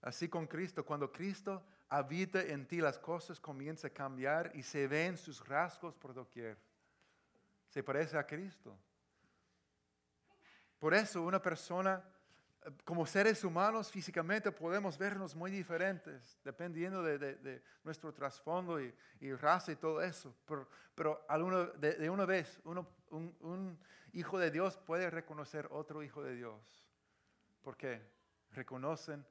[0.01, 4.87] Así con Cristo, cuando Cristo habita en ti, las cosas comienzan a cambiar y se
[4.87, 6.57] ven sus rasgos por doquier.
[7.67, 8.79] Se parece a Cristo.
[10.79, 12.01] Por eso una persona,
[12.83, 18.93] como seres humanos físicamente podemos vernos muy diferentes, dependiendo de, nuestro trasfondo y,
[19.35, 20.35] raza y todo eso.
[20.95, 21.25] Pero,
[21.77, 23.79] de, una vez, un,
[24.13, 26.83] hijo de Dios puede reconocer otro hijo de Dios.
[27.61, 28.01] ¿Por qué?
[28.51, 29.25] Reconocen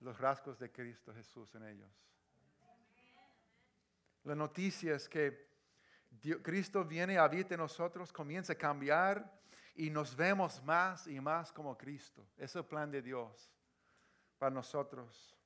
[0.00, 1.90] los rasgos de Cristo Jesús en ellos.
[4.24, 5.48] La noticia es que
[6.42, 9.30] Cristo viene, habita en nosotros, comienza a cambiar
[9.74, 12.26] y nos vemos más y más como Cristo.
[12.36, 13.50] Es el plan de Dios
[14.38, 15.36] para nosotros.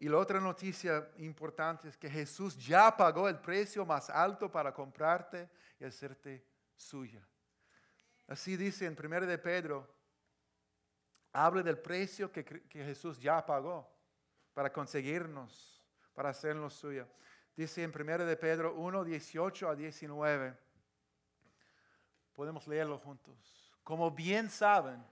[0.00, 4.72] Y la otra noticia importante es que Jesús ya pagó el precio más alto para
[4.72, 6.44] comprarte y hacerte
[6.76, 7.26] suya.
[8.28, 9.88] Así dice en 1 de Pedro,
[11.32, 13.90] habla del precio que, que Jesús ya pagó
[14.54, 15.82] para conseguirnos,
[16.14, 17.08] para hacernos suya.
[17.56, 20.56] Dice en 1 de Pedro 1, 18 a 19.
[22.34, 23.67] Podemos leerlo juntos.
[23.88, 25.02] Como bien saben,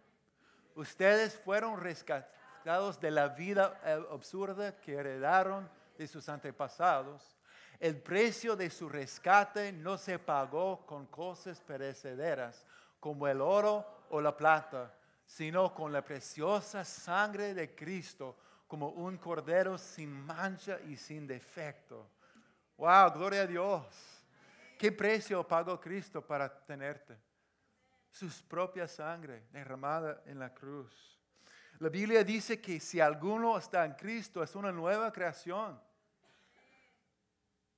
[0.75, 3.81] ustedes fueron rescatados de la vida
[4.13, 7.39] absurda que heredaron de sus antepasados.
[7.81, 12.67] El precio de su rescate no se pagó con cosas perecederas
[13.01, 14.93] como el oro o la plata,
[15.25, 18.37] sino con la preciosa sangre de Cristo
[18.67, 22.11] como un cordero sin mancha y sin defecto.
[22.77, 23.87] Wow, gloria a Dios.
[24.79, 27.17] ¿Qué precio pagó Cristo para tenerte?
[28.17, 31.21] Sus propia sangre derramada en la cruz.
[31.81, 35.79] La Biblia dice que si alguno está en Cristo es una nueva creación.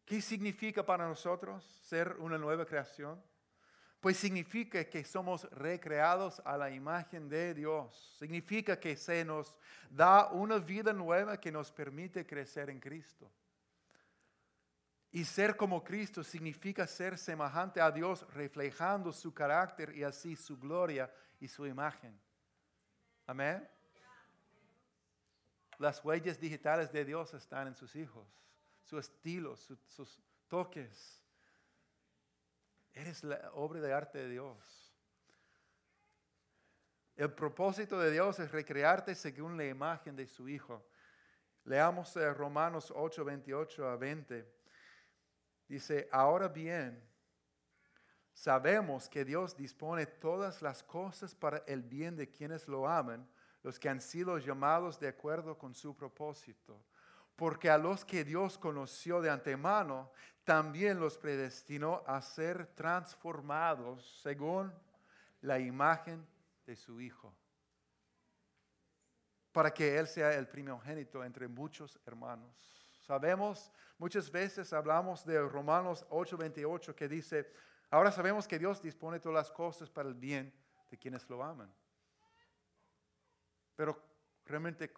[0.05, 3.21] ¿Qué significa para nosotros ser una nueva creación?
[3.99, 8.15] Pues significa que somos recreados a la imagen de Dios.
[8.21, 9.57] Significa que se nos
[9.91, 13.29] da una vida nueva que nos permite crecer en Cristo.
[15.11, 20.59] Y ser como Cristo significa ser semejante a Dios, reflejando su carácter y así su
[20.59, 22.19] gloria y su imagen.
[23.27, 23.67] Amén.
[25.79, 28.27] Las huellas digitales de Dios están en sus hijos,
[28.83, 31.19] su estilo, sus toques
[32.99, 34.93] Eres la obra de arte de Dios.
[37.15, 40.85] El propósito de Dios es recrearte según la imagen de su Hijo.
[41.63, 44.58] Leamos eh, Romanos 8, 28 a 20.
[45.69, 46.99] Dice, ahora bien,
[48.33, 53.29] sabemos que Dios dispone todas las cosas para el bien de quienes lo aman,
[53.63, 56.83] los que han sido llamados de acuerdo con su propósito.
[57.37, 60.11] Porque a los que Dios conoció de antemano,
[60.43, 64.73] también los predestinó a ser transformados según
[65.43, 66.27] la imagen
[66.67, 67.35] de su Hijo,
[69.53, 72.88] para que Él sea el primogénito entre muchos hermanos.
[73.09, 77.51] Sabemos, muchas veces hablamos de Romanos 8:28 que dice,
[77.89, 80.53] ahora sabemos que Dios dispone todas las cosas para el bien
[80.91, 81.73] de quienes lo aman.
[83.75, 83.99] Pero
[84.45, 84.93] realmente,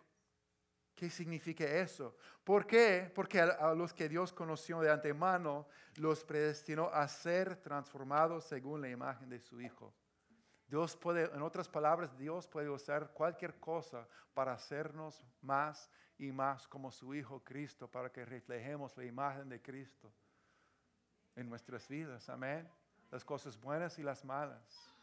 [0.92, 2.16] ¿qué significa eso?
[2.42, 3.12] ¿Por qué?
[3.14, 8.88] Porque a, los que Dios conoció de antemano, los predestinó a ser transformados según la
[8.88, 9.94] imagen de su Hijo.
[10.70, 16.68] Dios puede, en otras palabras, Dios puede usar cualquier cosa para hacernos más y más
[16.68, 20.12] como su Hijo Cristo para que reflejemos la imagen de Cristo
[21.34, 22.28] en nuestras vidas.
[22.28, 22.70] Amén.
[23.10, 24.94] Las cosas buenas y las malas.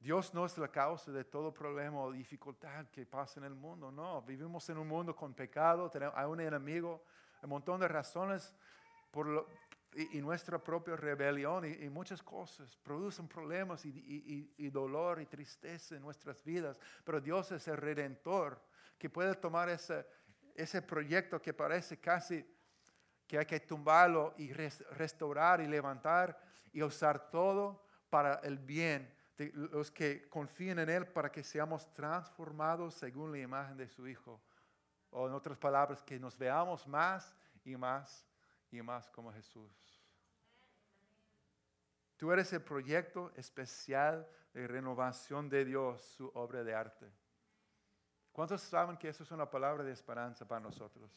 [0.00, 3.92] Dios no es la causa de todo problema o dificultad que pasa en el mundo.
[3.92, 7.04] No, vivimos en un mundo con pecado, tenemos, hay un enemigo,
[7.42, 8.56] un montón de razones
[9.10, 9.46] por lo,
[9.94, 16.42] y, nuestra propia rebelión y, muchas cosas producen problemas y, dolor y tristeza en nuestras
[16.42, 16.78] vidas.
[17.04, 18.60] Pero Dios es el redentor
[18.98, 20.06] que puede tomar ese,
[20.54, 22.44] ese proyecto que parece casi
[23.26, 26.38] que hay que tumbarlo y restaurar y levantar
[26.72, 31.92] y usar todo para el bien de los que confían en Él para que seamos
[31.94, 34.40] transformados según la imagen de su Hijo.
[35.10, 38.26] O en otras palabras, que nos veamos más y más
[38.72, 39.72] y más como Jesús.
[42.16, 47.12] Tú eres el proyecto especial de renovación de Dios, su obra de arte.
[48.32, 51.10] ¿Cuántos saben que eso es una palabra de esperanza para nosotros?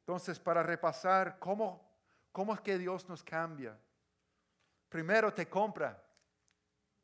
[0.00, 1.82] Entonces, para repasar, ¿cómo,
[2.32, 3.78] cómo es que Dios nos cambia?
[4.88, 6.02] Primero te compra,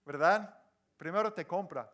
[0.04, 0.58] ¿verdad?
[0.96, 1.90] Primero te compra.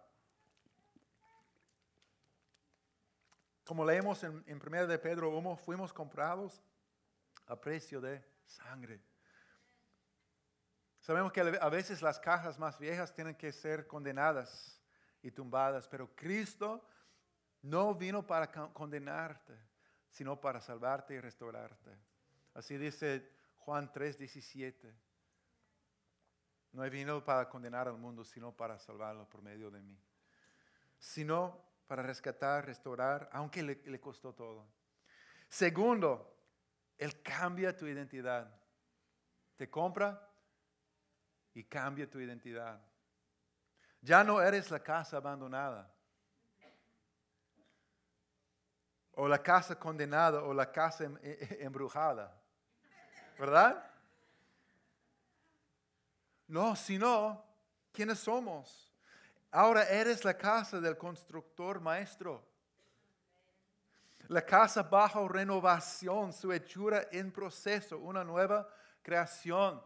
[3.67, 6.62] Como leemos en, en 1 de Pedro fuimos comprados
[7.49, 9.03] a precio de sangre.
[11.01, 14.81] Sabemos que a veces las cajas más viejas tienen que ser condenadas
[15.21, 16.87] y tumbadas, pero Cristo
[17.62, 19.59] no vino para condenarte,
[20.11, 21.91] sino para salvarte y restaurarte.
[22.55, 24.95] Así dice Juan 3:17.
[26.71, 29.99] No he venido para condenar al mundo, sino para salvarlo por medio de mí.
[31.01, 34.66] Sino para rescatar, restaurar, aunque le, costó todo.
[35.49, 36.37] Segundo,
[36.99, 38.53] él cambia tu identidad.
[39.57, 40.28] Te compra
[41.55, 42.80] y cambia tu identidad.
[44.01, 45.93] Ya no eres la casa abandonada.
[49.12, 52.39] O la casa condenada o la casa em, e, e, embrujada.
[53.39, 53.91] ¿Verdad?
[56.49, 57.43] No, sino,
[57.93, 58.96] ¿quiénes somos?
[59.57, 62.45] Ahora eres la casa del constructor maestro.
[64.29, 68.69] La casa bajo renovación, su hechura en proceso, una nueva
[69.03, 69.83] creación.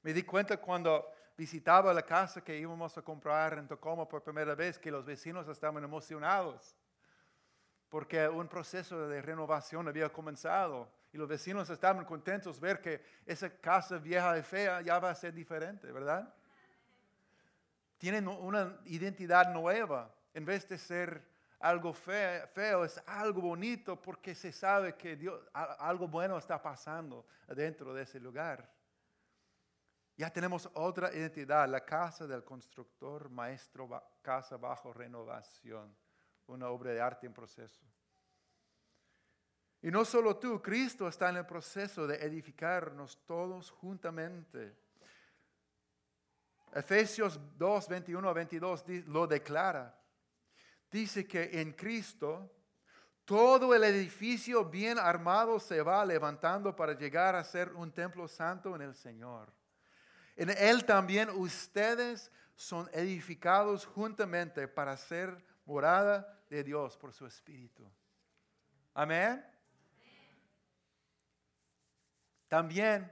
[0.00, 4.54] Me di cuenta cuando visitaba la casa que íbamos a comprar en Tacoma por primera
[4.54, 6.74] vez que los vecinos estaban emocionados
[7.90, 13.50] porque un proceso de renovación había comenzado y los vecinos estaban contentos ver que esa
[13.50, 16.32] casa vieja y fea ya va a ser diferente, ¿verdad?
[17.98, 21.26] Tienen una identidad nueva en vez de ser
[21.60, 27.94] algo feo, es algo bonito porque se sabe que Dios, algo bueno está pasando dentro
[27.94, 28.70] de ese lugar.
[30.16, 33.88] Ya tenemos otra identidad, la casa del constructor, maestro,
[34.22, 35.94] casa bajo renovación,
[36.46, 37.84] una obra de arte en proceso.
[39.82, 44.74] Y no solo tú, Cristo está en el proceso de edificarnos todos juntamente.
[46.76, 49.98] Efesios 2, 21 a 22 lo declara
[50.90, 52.52] dice que en Cristo
[53.24, 58.74] todo el edificio bien armado se va levantando para llegar a ser un templo santo
[58.76, 59.52] en el Señor.
[60.36, 67.90] En Él también ustedes son edificados juntamente para ser morada de Dios por su Espíritu.
[68.94, 69.44] Amén.
[72.48, 73.10] También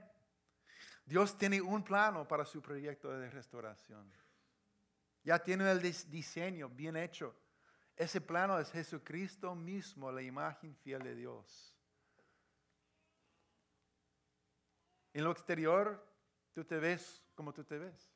[1.05, 4.11] Dios tiene un plano para su proyecto de restauración.
[5.23, 7.35] Ya tiene el diseño bien hecho.
[7.95, 11.75] Ese plano es Jesucristo mismo, la imagen fiel de Dios.
[15.13, 16.05] En lo exterior,
[16.53, 18.11] tú te ves como tú te ves.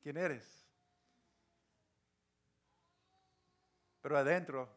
[0.00, 0.66] ¿Quién eres?
[4.00, 4.68] Pero adentro,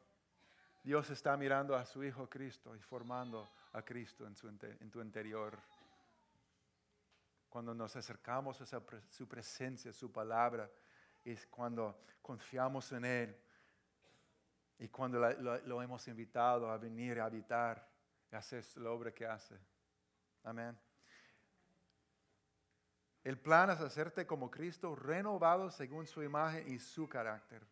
[0.83, 5.01] Dios está mirando a su Hijo Cristo y formando a Cristo en, su, en tu
[5.01, 5.57] interior.
[7.55, 10.69] Cuando nos acercamos a su presencia, su palabra,
[11.23, 13.37] es cuando confiamos en Él
[14.77, 17.87] y cuando lo, hemos invitado a venir a habitar
[18.29, 19.57] y hacer la obra que hace.
[20.43, 20.77] Amén.
[23.23, 27.65] El plan es hacerte como Cristo, renovado según su imagen y su carácter.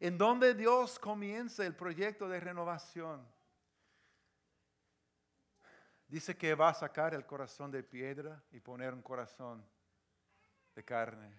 [0.00, 3.28] En donde Dios comienza el proyecto de renovación.
[6.12, 9.66] Dice que va a sacar el corazón de piedra y poner un corazón
[10.74, 11.34] de carne.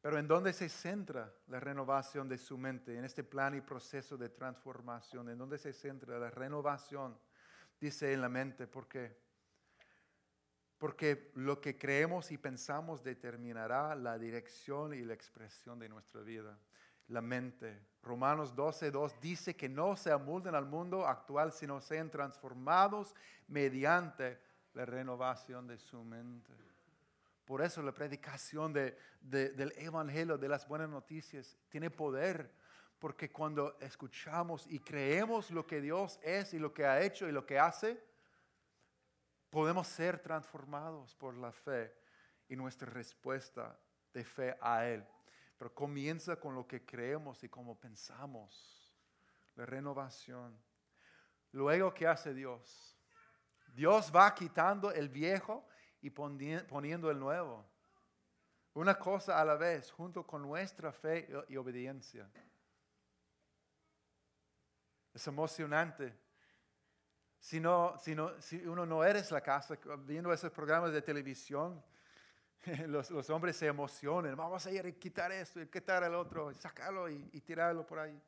[0.00, 2.96] Pero ¿en dónde se centra la renovación de su mente?
[2.96, 5.28] En este plan y proceso de transformación.
[5.28, 7.20] ¿En dónde se centra la renovación?
[7.78, 8.66] Dice en la mente.
[8.66, 9.14] ¿Por qué?
[10.78, 16.58] Porque lo que creemos y pensamos determinará la dirección y la expresión de nuestra vida.
[17.08, 17.78] La mente.
[18.06, 23.14] Romanos 12, 2 dice que no se amolden al mundo actual, sino sean transformados
[23.48, 24.38] mediante
[24.74, 26.52] la renovación de su mente.
[27.44, 32.52] Por eso la predicación del Evangelio, de las buenas noticias, tiene poder.
[33.00, 37.32] Porque cuando escuchamos y creemos lo que Dios es y lo que ha hecho y
[37.32, 38.00] lo que hace,
[39.50, 41.92] podemos ser transformados por la fe
[42.48, 43.78] y nuestra respuesta
[44.14, 45.04] de fe a Él.
[45.58, 48.94] Pero comienza con lo que creemos y cómo pensamos.
[49.54, 50.58] La renovación.
[51.52, 52.96] Luego, ¿qué hace Dios?
[53.74, 55.66] Dios va quitando el viejo
[56.00, 57.66] y poniendo el nuevo.
[58.74, 62.30] Una cosa a la vez, junto con nuestra fe y obediencia.
[65.14, 66.14] Es emocionante.
[67.38, 71.82] Si, no, si, no, si uno no eres la casa, viendo esos programas de televisión,
[72.86, 74.36] los, los, hombres se emocionan.
[74.36, 78.20] Vamos a ir a quitar esto y quitar el otro, sacarlo y, tirarlo por ahí.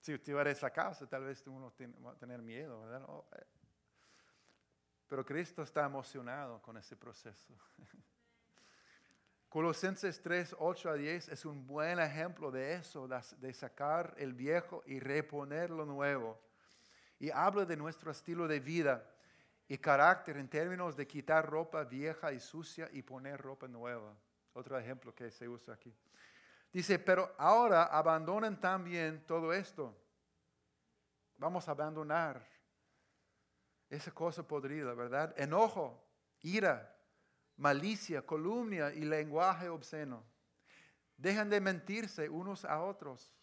[0.00, 1.72] Si tú eres la casa, tal vez tú no
[2.04, 3.06] va a tener miedo, ¿verdad?
[3.32, 3.46] Eh,
[5.08, 7.54] pero Cristo está emocionado con ese proceso.
[9.48, 14.82] Colosenses 3, 8 a 10 es un buen ejemplo de eso, de sacar el viejo
[14.86, 16.38] y reponer lo nuevo.
[17.18, 19.10] Y habla de nuestro estilo de vida
[19.68, 24.16] y carácter en términos de quitar ropa vieja y sucia y poner ropa nueva.
[24.54, 25.94] Otro ejemplo que se usa aquí.
[26.72, 29.94] Dice, pero ahora abandonen también todo esto.
[31.36, 32.44] Vamos a abandonar
[33.90, 35.34] esa cosa podrida, ¿verdad?
[35.38, 36.02] Enojo,
[36.40, 36.94] ira,
[37.56, 40.24] malicia, columnia y lenguaje obsceno.
[41.16, 43.37] Dejan de mentirse unos a otros.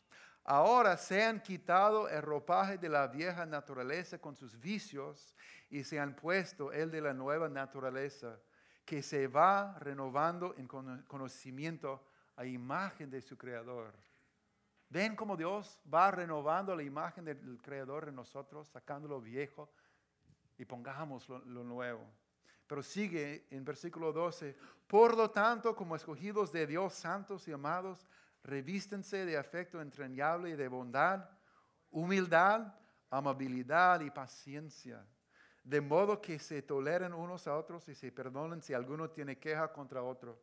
[0.46, 5.36] Ahora se han quitado el ropaje de la vieja naturaleza con sus vicios
[5.70, 8.40] y se han puesto el de la nueva naturaleza
[8.86, 13.92] que se va renovando en conocimiento a imagen de su creador.
[14.90, 19.68] ¿Ven cómo Dios va renovando la imagen del creador en nosotros, sacando lo viejo
[20.58, 22.06] y pongamos lo, nuevo.
[22.68, 24.56] Pero sigue en versículo 12,
[24.88, 28.08] por lo tanto, como escogidos de Dios, santos y amados,
[28.46, 31.30] revístense de afecto entrañable y de bondad,
[31.92, 32.74] humildad,
[33.10, 35.06] amabilidad y paciencia,
[35.64, 39.72] de modo que se toleren unos a otros y se perdonen si alguno tiene queja
[39.74, 40.40] contra otro.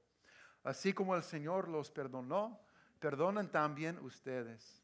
[0.65, 2.61] Así como el Señor los perdonó,
[2.99, 4.83] perdonen también ustedes.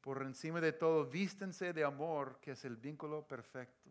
[0.00, 3.90] Por encima de todo, vístense de amor, que es el vínculo perfecto.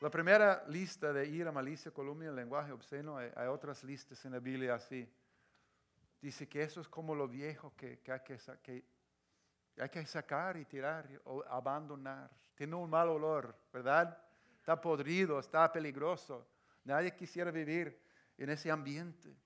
[0.00, 4.74] La primera lista de ira, malicia, columna, lenguaje obsceno, hay, otras listas en la Biblia
[4.74, 5.08] así.
[6.20, 8.84] Dice que eso es como lo viejo que, hay, que, que
[9.78, 12.30] hay que sacar y tirar o abandonar.
[12.54, 14.18] Tiene un mal olor, ¿verdad?
[14.58, 16.46] Está podrido, está peligroso.
[16.84, 18.00] Nadie quisiera vivir
[18.38, 19.36] en ese ambiente.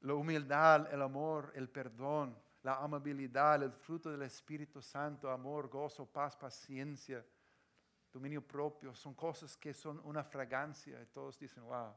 [0.00, 6.06] La humildad, el amor, el perdón, la amabilidad, el fruto del Espíritu Santo, amor, gozo,
[6.06, 7.24] paz, paciencia
[8.14, 11.92] dominio propio, son cosas que son una fragancia y todos dicen, wow,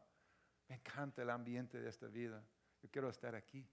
[0.68, 2.44] me encanta el ambiente de esta vida,
[2.82, 3.64] yo quiero estar aquí.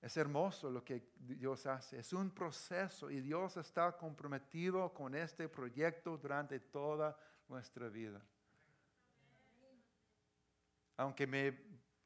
[0.00, 5.48] Es hermoso lo que Dios hace, es un proceso y Dios está comprometido con este
[5.48, 8.20] proyecto durante toda nuestra vida.
[10.96, 11.58] Aunque me,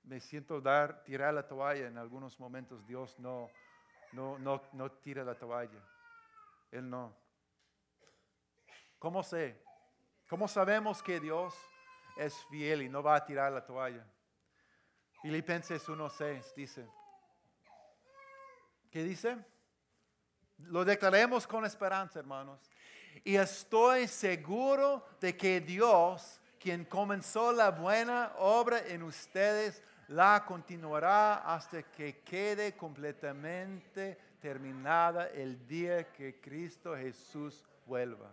[0.02, 3.48] me siento dar, tirar la toalla en algunos momentos, Dios no,
[4.12, 5.80] no, no, no tira la toalla.
[6.72, 7.14] Él no.
[8.98, 9.62] ¿Cómo sé?
[10.28, 11.54] ¿Cómo sabemos que Dios
[12.16, 14.04] es fiel y no va a tirar la toalla?
[15.22, 16.88] Filipenses 1.6 dice.
[18.94, 19.36] ¿Qué dice?
[20.58, 22.60] Lo declaremos con esperanza, hermanos.
[23.24, 31.38] Y estoy seguro de que Dios, quien comenzó la buena obra en ustedes, la continuará
[31.38, 38.30] hasta que quede completamente terminada el día que Cristo Jesús vuelva.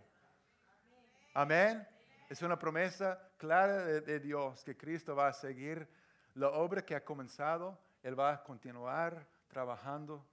[1.33, 1.87] Amén.
[2.29, 5.87] Es una promesa clara de, Dios que Cristo va a seguir
[6.35, 7.79] la obra que ha comenzado.
[8.03, 10.23] Él va a continuar trabajando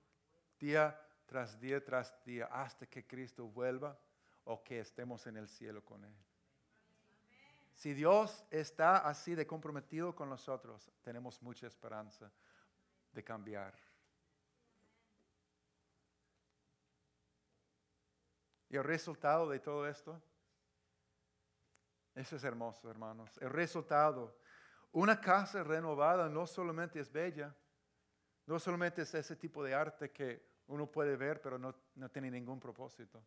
[0.59, 3.99] día tras día tras día hasta que Cristo vuelva
[4.45, 6.15] o que estemos en el cielo con Él.
[7.75, 12.33] Si Dios está así de comprometido con nosotros, tenemos mucha esperanza
[13.13, 13.75] de cambiar.
[18.71, 20.21] Y el resultado de todo esto,
[22.15, 23.39] eso es hermoso, hermanos.
[23.39, 24.37] El resultado,
[24.93, 27.55] una casa renovada no solamente es bella,
[28.49, 32.31] no solamente es ese tipo de arte que uno puede ver, pero no, no tiene
[32.31, 33.23] ningún propósito.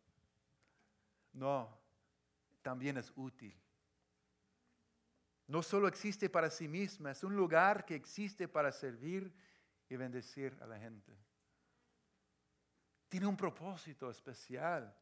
[1.32, 1.68] No,
[2.62, 3.56] también es útil
[5.52, 9.30] no solo existe para sí misma, es un lugar que existe para servir
[9.88, 11.12] y bendecir a la gente.
[13.10, 14.96] Tiene un propósito especial.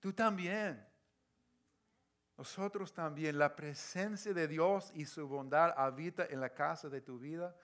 [0.00, 0.84] Tú también.
[2.36, 3.38] Nosotros también.
[3.38, 7.56] La presencia de Dios y su bondad habita en la casa de tu vida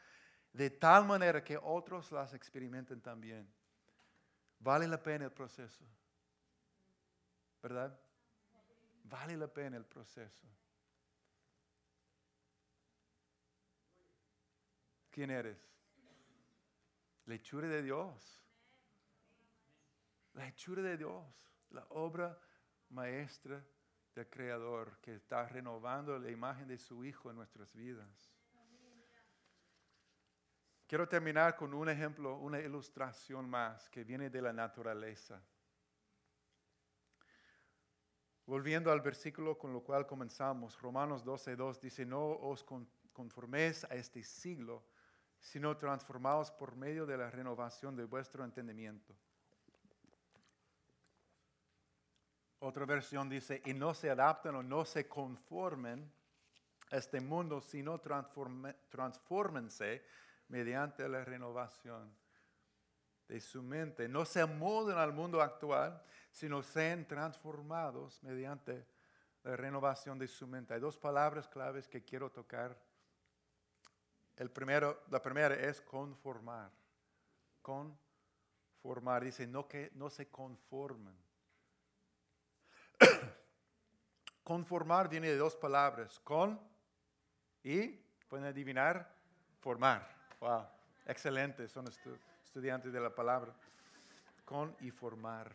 [0.53, 3.48] de tal manera que otros las experimenten también.
[4.59, 5.84] Vale la pena el proceso.
[7.62, 7.98] ¿Verdad?
[9.05, 10.46] Vale la pena el proceso.
[15.11, 15.59] ¿Quién eres?
[17.26, 18.42] La hechura de Dios.
[20.34, 21.24] La hechura de Dios.
[21.70, 22.38] La obra
[22.90, 23.64] maestra
[24.14, 28.29] del Creador que está renovando la imagen de su Hijo en nuestras vidas.
[30.91, 35.41] Quiero terminar con un ejemplo, una ilustración más que viene de la naturaleza.
[38.45, 42.66] Volviendo al versículo con lo cual comenzamos, Romanos 12.2 dice, no os
[43.12, 44.84] conforméis a este siglo,
[45.38, 49.14] sino transformados por medio de la renovación de vuestro entendimiento.
[52.59, 56.12] Otra versión dice, y no se adapten o no se conformen
[56.91, 60.03] a este mundo, sino transformense
[60.51, 62.12] mediante la renovación
[63.26, 64.09] de su mente.
[64.09, 68.86] No se amolden al mundo actual, sino sean transformados mediante
[69.44, 70.74] la renovación de su mente.
[70.74, 72.76] Hay dos palabras claves que quiero tocar
[74.36, 76.70] el primero, la primera es conformar.
[77.61, 79.22] Conformar.
[79.22, 81.14] Dice, no que no se conformen.
[84.42, 86.59] Conformar viene de dos palabras, con
[87.62, 87.88] y,
[88.28, 89.14] pueden adivinar,
[89.61, 90.19] formar.
[90.41, 90.66] Wow,
[91.07, 91.86] excelente, son
[92.45, 93.55] estudiantes de la palabra.
[94.45, 95.53] Con y formar.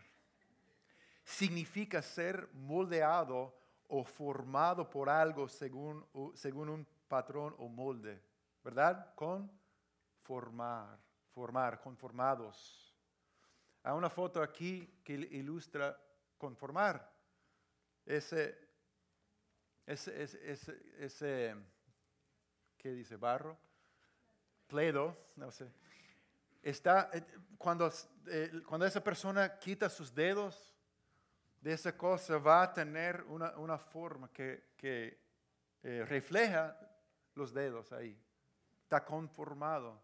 [1.23, 3.53] Significa ser moldeado
[3.87, 8.21] o formado por algo según, según un patrón o molde.
[8.65, 9.13] ¿verdad?
[9.13, 9.49] Con
[10.23, 10.97] formar,
[11.29, 12.91] formar, conformados.
[13.83, 15.95] Hay una foto aquí que ilustra
[16.35, 17.07] conformar.
[18.03, 18.57] Ese,
[19.85, 21.55] ese, ese, ese,
[22.75, 23.17] ¿qué dice?
[23.17, 23.55] Barro,
[24.75, 25.71] pledo, no sé.
[26.61, 27.23] Está, eh,
[27.57, 27.89] cuando,
[28.27, 30.75] eh, cuando esa persona quita sus dedos
[31.61, 35.17] de esa cosa, va a tener una, una forma que, que
[35.81, 36.77] eh, refleja
[37.35, 38.19] los dedos ahí
[38.83, 39.99] está conformado.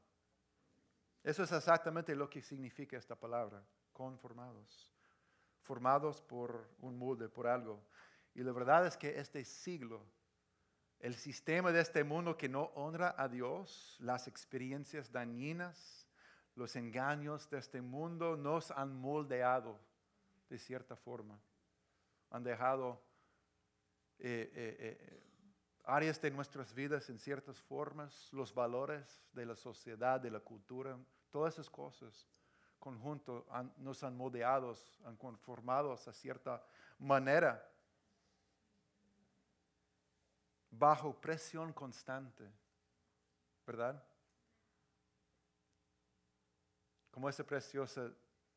[1.23, 3.63] Eso es exactamente lo que significa esta palabra,
[3.93, 4.91] conformados.
[5.61, 7.85] Formados por un molde, por algo.
[8.33, 10.03] Y la verdad es que este siglo,
[11.01, 16.07] el sistema de este mundo que no honra a Dios, las experiencias dañinas,
[16.55, 19.79] los engaños de este mundo nos han moldeado
[20.47, 21.39] de cierta forma.
[22.29, 23.01] Han dejado
[24.19, 25.23] eh, eh, eh,
[25.85, 30.99] áreas de nuestras vidas en ciertas formas, los valores de la sociedad, de la cultura,
[31.31, 32.27] todas esas cosas
[32.81, 33.45] conjunto
[33.77, 34.75] nos han moldeado,
[35.05, 36.63] han conformado a cierta
[36.97, 37.70] manera
[40.71, 42.49] bajo presión constante,
[43.67, 44.01] ¿verdad?
[47.11, 48.09] Como esa preciosa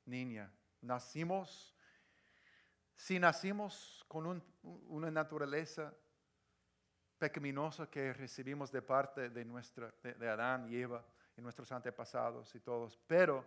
[0.06, 0.50] niña,
[0.80, 1.74] nacimos,
[2.96, 5.92] si nacimos con una naturaleza
[7.18, 11.04] pecaminosa que recibimos de parte de, nuestra, de, Adán y Eva
[11.36, 12.98] y nuestros antepasados y todos.
[13.06, 13.44] Pero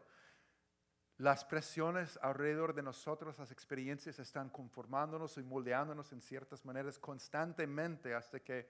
[1.17, 8.13] las presiones alrededor de nosotros, las experiencias están conformándonos y moldeándonos en ciertas maneras constantemente
[8.13, 8.69] hasta que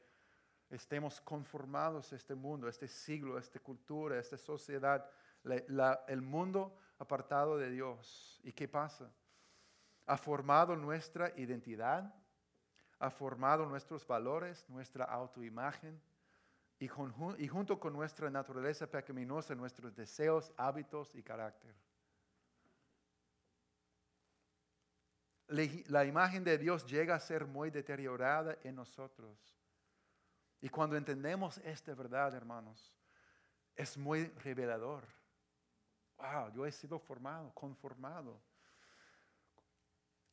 [0.69, 5.09] estemos conformados a este mundo, a este siglo, a esta cultura, a esta sociedad,
[5.43, 8.39] el mundo apartado de Dios.
[8.43, 9.11] ¿Y qué pasa?
[10.05, 12.13] Ha formado nuestra identidad,
[12.99, 16.01] ha formado nuestros valores, nuestra autoimagen,
[16.79, 16.85] y,
[17.39, 21.75] y junto con nuestra naturaleza pecaminosa, nuestros deseos, hábitos y carácter.
[25.47, 29.57] La imagen de Dios llega a ser muy deteriorada en nosotros.
[30.59, 32.93] Y cuando entendemos esta verdad, hermanos,
[33.75, 35.05] es muy revelador.
[36.17, 38.41] Wow, yo he sido formado, conformado.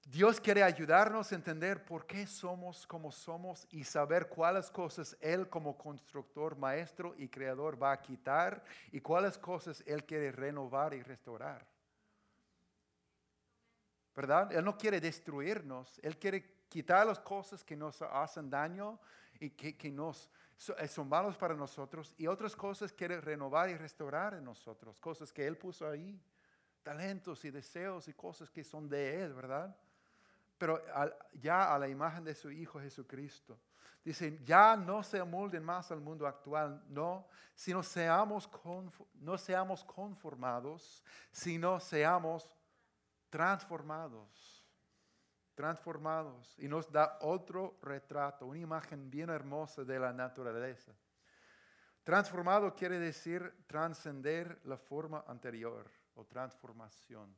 [0.07, 5.49] Dios quiere ayudarnos a entender por qué somos como somos y saber cuáles cosas Él
[5.49, 8.63] como constructor, maestro y creador va a quitar
[8.93, 11.67] y cuáles cosas Él quiere renovar y restaurar.
[14.15, 14.53] ¿Verdad?
[14.53, 18.99] Él no quiere destruirnos, Él quiere quitar las cosas que nos hacen daño
[19.41, 20.31] y que, que nos,
[20.79, 25.33] eh, son malos para nosotros y otras cosas quiere renovar y restaurar en nosotros, cosas
[25.33, 26.21] que Él puso ahí,
[26.83, 29.77] talentos y deseos y cosas que son de Él, ¿verdad?
[30.59, 30.83] pero
[31.33, 33.59] ya a la imagen de su Hijo Jesucristo.
[34.05, 38.49] Dice, ya no se amolden más al mundo actual, no, sino seamos,
[39.15, 41.03] no seamos conformados,
[41.33, 42.57] sino seamos
[43.35, 44.65] transformados,
[45.57, 46.55] transformados.
[46.57, 50.93] Y nos da otro retrato, una imagen bien hermosa de la naturaleza.
[52.05, 57.35] Transformado quiere decir trascender la forma anterior o transformación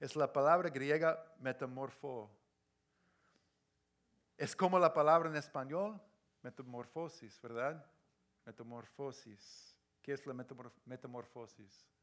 [0.00, 2.30] es la palabra griega metamorfo.
[4.38, 6.00] Es como la palabra en español,
[6.40, 7.84] metamorfosis, ¿verdad?
[8.46, 9.76] Metamorfosis.
[10.00, 10.32] ¿Qué es la
[10.86, 11.95] metamorfosis?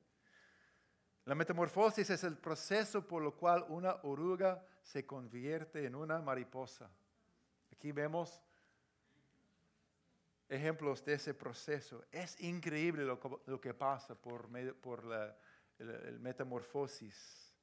[1.26, 6.89] La metamorfosis es el proceso por lo cual una oruga se convierte en una mariposa.
[7.71, 8.41] Aquí vemos
[10.49, 12.03] ejemplos de ese proceso.
[12.11, 14.49] Es increíble lo, que pasa por,
[15.05, 15.36] la
[15.80, 17.53] el metamorfosis.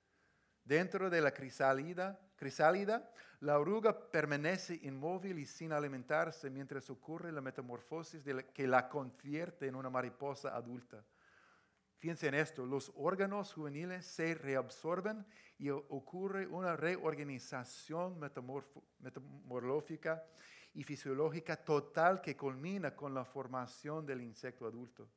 [0.65, 7.41] Dentro de la crisálida, crisálida, la oruga permanece inmóvil y sin alimentarse mientras ocurre la
[7.41, 11.03] metamorfosis que la convierte en una mariposa adulta.
[12.01, 15.27] Fíjense en esto, los órganos juveniles se reabsorben
[15.59, 20.25] y ocurre una reorganización metamorfológica
[20.73, 25.11] y fisiológica total que culmina con la formación del insecto adulto.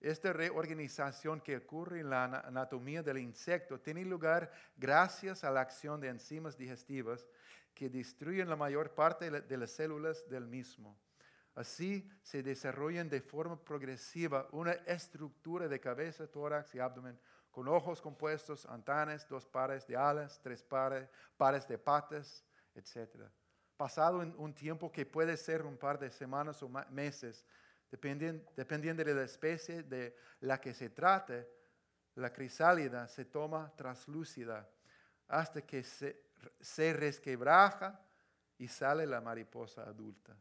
[0.00, 6.00] Esta reorganización que ocurre en la anatomía del insecto tiene lugar gracias a la acción
[6.00, 7.24] de enzimas digestivas
[7.72, 10.98] que destruyen la mayor parte de las células del mismo.
[11.56, 17.18] Así se desarrollan de forma progresiva una estructura de cabeza, tórax y abdomen
[17.50, 22.44] con ojos compuestos, antanas, dos pares de alas, tres pares, pares de patas,
[22.74, 23.22] etc.
[23.76, 27.44] Pasado un tiempo que puede ser un par de semanas o meses,
[27.90, 31.48] Dependiendo, de la especie de la que se trate,
[32.16, 34.68] la crisálida se toma translúcida
[35.28, 36.24] hasta que se,
[36.60, 38.00] se resquebraja
[38.58, 40.36] y sale la mariposa adulta.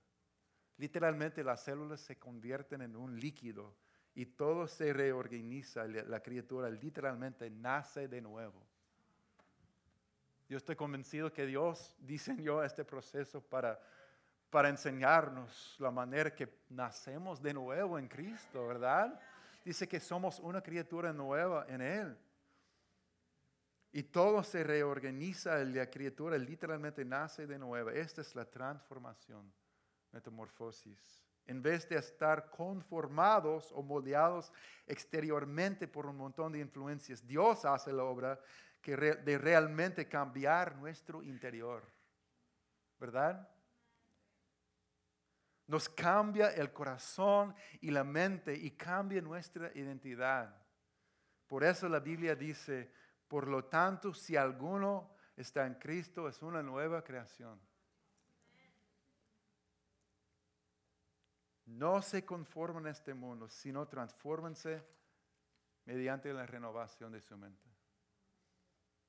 [0.77, 3.75] Literalmente las células se convierten en un líquido
[4.13, 5.85] y todo se reorganiza.
[5.85, 8.65] La criatura literalmente nace de nuevo.
[10.47, 13.79] Yo estoy convencido que Dios diseñó este proceso para
[14.55, 19.19] para enseñarnos la manera que nacemos de nuevo en Cristo, ¿verdad?
[19.65, 22.17] Dice que somos una criatura nueva en Él.
[23.91, 27.89] Y todo se reorganiza, la criatura literalmente nace de nuevo.
[27.89, 29.51] Esta es la transformación,
[30.15, 31.21] metamorfosis.
[31.45, 34.51] En vez de estar conformados o moldeados
[34.87, 38.39] exteriormente por un montón de influencias, Dios hace la obra
[38.81, 41.83] de realmente cambiar nuestro interior.
[42.97, 43.47] ¿Verdad?
[45.67, 50.55] Nos cambia el corazón y la mente y cambia nuestra identidad.
[51.47, 52.91] Por eso la Biblia dice,
[53.27, 57.59] por lo tanto, si alguno está en Cristo, es una nueva creación.
[61.65, 64.83] No se conforman a este mundo, sino transfórmense
[65.85, 67.69] mediante la renovación de su mente.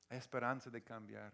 [0.08, 1.32] Hay esperanza de cambiar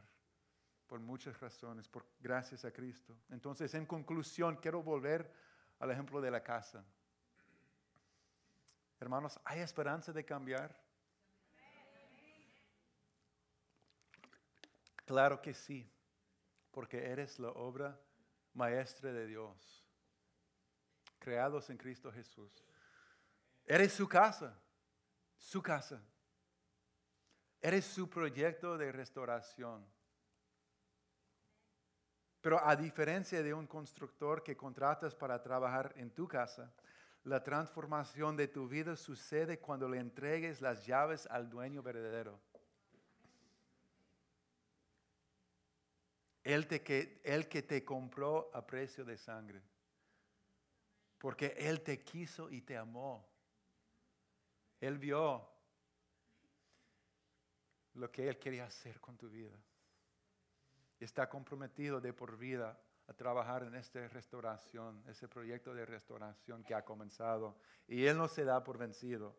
[0.87, 3.17] por muchas razones, por gracias a Cristo.
[3.31, 5.33] Entonces, en conclusión, quiero volver
[5.79, 6.85] al ejemplo de la casa.
[9.01, 10.79] Hermanos, ¿hay esperanza de cambiar?
[15.05, 15.91] Claro que sí,
[16.71, 17.99] porque eres la obra
[18.55, 19.82] maestra de Dios,
[21.23, 22.53] creados en Cristo Jesús.
[23.65, 24.59] Eres su casa,
[25.37, 26.03] su casa.
[27.61, 29.87] Eres su proyecto de restauración.
[32.41, 36.75] Pero a diferencia de un constructor que contratas para trabajar en tu casa,
[37.23, 42.41] la transformación de tu vida sucede cuando le entregues las llaves al dueño verdadero.
[46.43, 49.63] El, que, el que te compró a precio de sangre.
[51.23, 53.25] Porque Él te quiso y te amó.
[54.81, 55.49] Él vio
[57.95, 59.57] lo que Él quería hacer con tu vida.
[60.99, 66.75] Está comprometido de por vida a trabajar en esta restauración, ese proyecto de restauración que
[66.75, 67.57] ha comenzado.
[67.87, 69.39] Y Él no se da por vencido.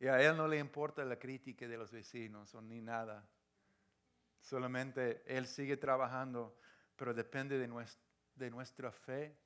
[0.00, 3.24] Y a Él no le importa la crítica de los vecinos o ni nada.
[4.40, 6.58] Solamente Él sigue trabajando,
[6.96, 7.86] pero depende de,
[8.34, 9.45] de nuestra fe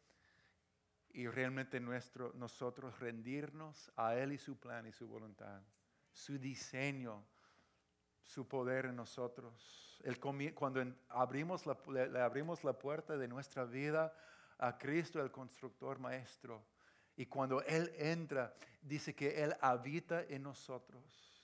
[1.12, 5.60] y realmente nuestro, nosotros rendirnos a Él y su plan y su voluntad,
[6.12, 7.24] su diseño,
[8.22, 10.00] su poder en nosotros.
[10.54, 14.14] cuando abrimos la, le abrimos la puerta de nuestra vida
[14.58, 16.64] a Cristo, el constructor maestro,
[17.16, 21.02] y cuando Él entra, dice que Él habita en nosotros.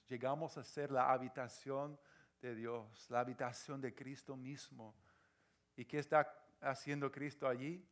[0.09, 1.99] Llegamos a ser la habitación
[2.41, 4.95] de Dios, la habitación de Cristo mismo.
[5.77, 7.85] ¿Y qué está haciendo Cristo allí?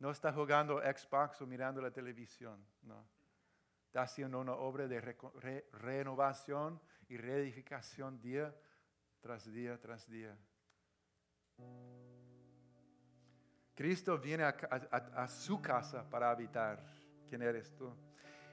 [0.00, 3.06] No está jugando Xbox o mirando la televisión, no.
[3.86, 5.00] Está haciendo una obra de
[5.72, 8.54] renovación y reedificación día
[9.20, 10.36] tras día tras día.
[13.74, 16.84] Cristo viene a, su casa para habitar.
[17.28, 17.90] ¿Quién eres tú?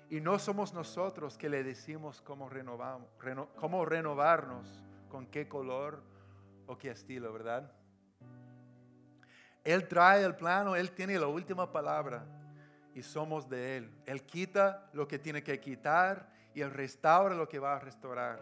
[0.10, 3.10] Y no somos nosotros que le decimos cómo, renovamos,
[3.58, 6.02] cómo renovarnos, con qué color
[6.66, 7.77] o qué estilo, ¿verdad?
[9.68, 12.26] Él trae el plano, Él tiene la última palabra
[12.96, 13.92] y somos de Él.
[14.06, 18.42] Él quita lo que tiene que quitar y Él restaura lo que va a restaurar.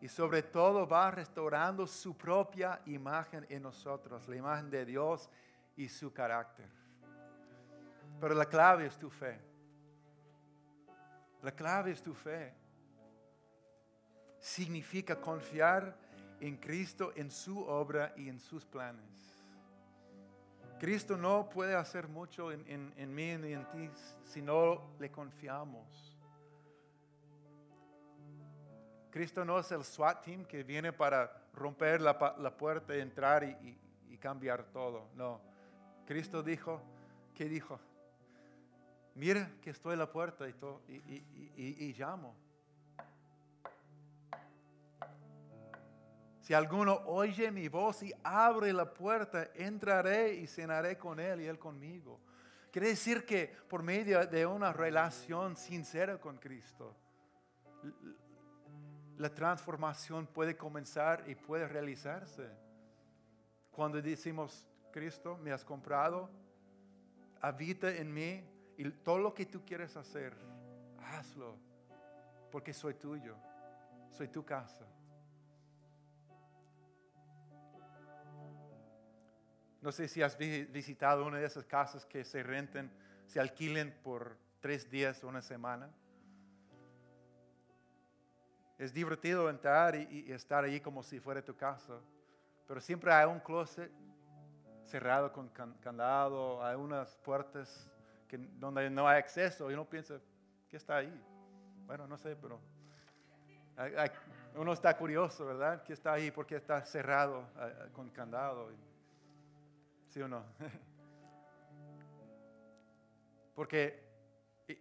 [0.00, 5.28] Y sobre todo va restaurando su propia imagen en nosotros, la imagen de Dios
[5.74, 6.70] y su carácter.
[8.20, 9.40] Pero la clave es tu fe.
[11.42, 12.54] La clave es tu fe.
[14.38, 15.96] Significa confiar
[16.38, 19.33] en Cristo, en su obra y en sus planes.
[20.84, 23.90] Cristo no puede hacer mucho en, mí ni en ti
[24.22, 26.14] si no le confiamos.
[29.10, 32.18] Cristo no es el SWAT team que viene para romper la,
[32.58, 35.08] puerta, entrar y, cambiar todo.
[35.14, 35.40] No.
[36.04, 36.82] Cristo dijo,
[37.34, 37.80] ¿qué dijo?
[39.14, 40.52] Mira que estoy en la puerta y,
[40.86, 42.36] y, y llamo.
[46.44, 51.46] Si alguno oye mi voz y abre la puerta, entraré y cenaré con él y
[51.46, 52.20] él conmigo.
[52.70, 56.94] Quiere decir que por medio de una relación sincera con Cristo,
[59.16, 62.46] la transformación puede comenzar y puede realizarse.
[63.70, 66.28] Cuando decimos, Cristo, me has comprado,
[67.40, 68.44] habita en mí
[68.76, 70.36] y todo lo que tú quieres hacer,
[70.98, 71.56] hazlo,
[72.52, 73.34] porque soy tuyo,
[74.10, 74.84] soy tu casa.
[79.84, 82.90] No sé si has visitado una de esas casas que se renten,
[83.26, 85.90] se alquilen por tres días o una semana.
[88.78, 92.00] Es divertido entrar y, estar allí como si fuera tu casa,
[92.66, 93.92] pero siempre hay un closet
[94.86, 95.50] cerrado con
[95.82, 97.86] candado, hay unas puertas
[98.26, 100.18] que, donde no hay acceso y uno piensa,
[100.70, 101.22] ¿qué está ahí?
[101.84, 102.58] Bueno, no sé, pero
[104.56, 105.82] uno está curioso, ¿verdad?
[105.82, 106.30] ¿Qué está ahí?
[106.30, 108.72] ¿Por qué está cerrado eh, con candado?
[110.14, 110.44] ¿Sí o no?
[113.56, 114.00] Porque,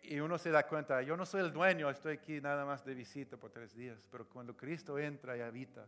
[0.04, 2.94] y uno se da cuenta, yo no soy el dueño, estoy aquí nada más de
[2.94, 5.88] visita por tres días, pero cuando Cristo entra y habita,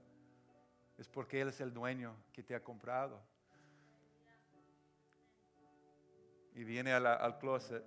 [0.98, 3.22] es porque Él es el dueño que te ha comprado.
[6.56, 7.86] Y viene al closet,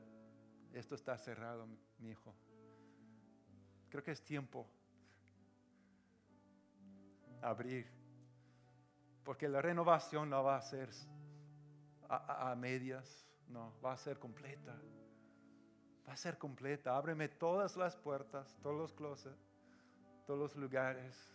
[0.73, 1.67] esto está cerrado,
[1.99, 2.33] mi hijo.
[3.89, 4.65] Creo que es tiempo
[7.43, 7.91] abrir,
[9.25, 10.91] porque la renovación no va a ser
[12.09, 14.75] a, medias, no, va a ser completa.
[16.07, 16.97] Va a ser completa.
[16.97, 19.53] Ábreme todas las puertas, todos los closets,
[20.27, 21.35] todos los lugares.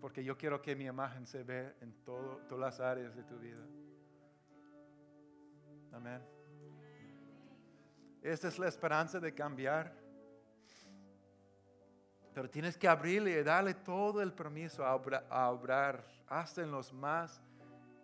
[0.00, 3.64] Porque yo quiero que mi imagen se vea en todas las áreas de tu vida.
[5.92, 6.22] Amén.
[8.22, 9.92] Esta es la esperanza de cambiar.
[12.34, 16.92] Pero tienes que abrirle y darle todo el permiso a, a obrar hasta en los
[16.92, 17.42] más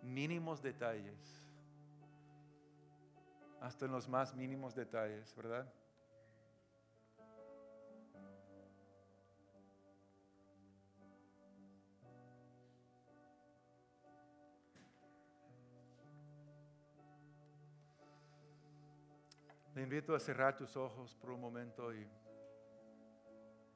[0.05, 1.45] mínimos detalles.
[3.59, 5.67] Hasta en los más mínimos detalles, ¿verdad?
[19.73, 22.07] Le invito a cerrar tus ojos por un momento y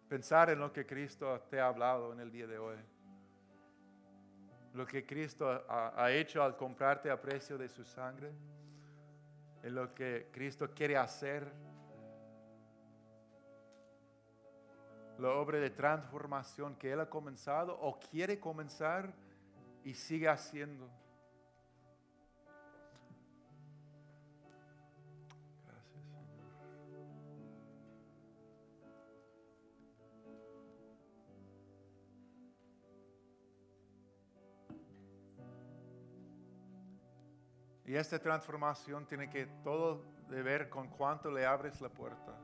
[0.07, 2.77] pensar en lo que Cristo te ha hablado en el día de hoy.
[4.73, 8.31] Lo que Cristo ha, hecho al comprarte a precio de su sangre,
[9.63, 11.51] en lo que Cristo quiere hacer,
[15.17, 19.13] la obra de transformación que Él ha comenzado o quiere comenzar
[19.83, 20.89] y sigue haciendo.
[37.89, 42.37] Y esta transformación tiene que todo de ver con cuánto le abres la puerta.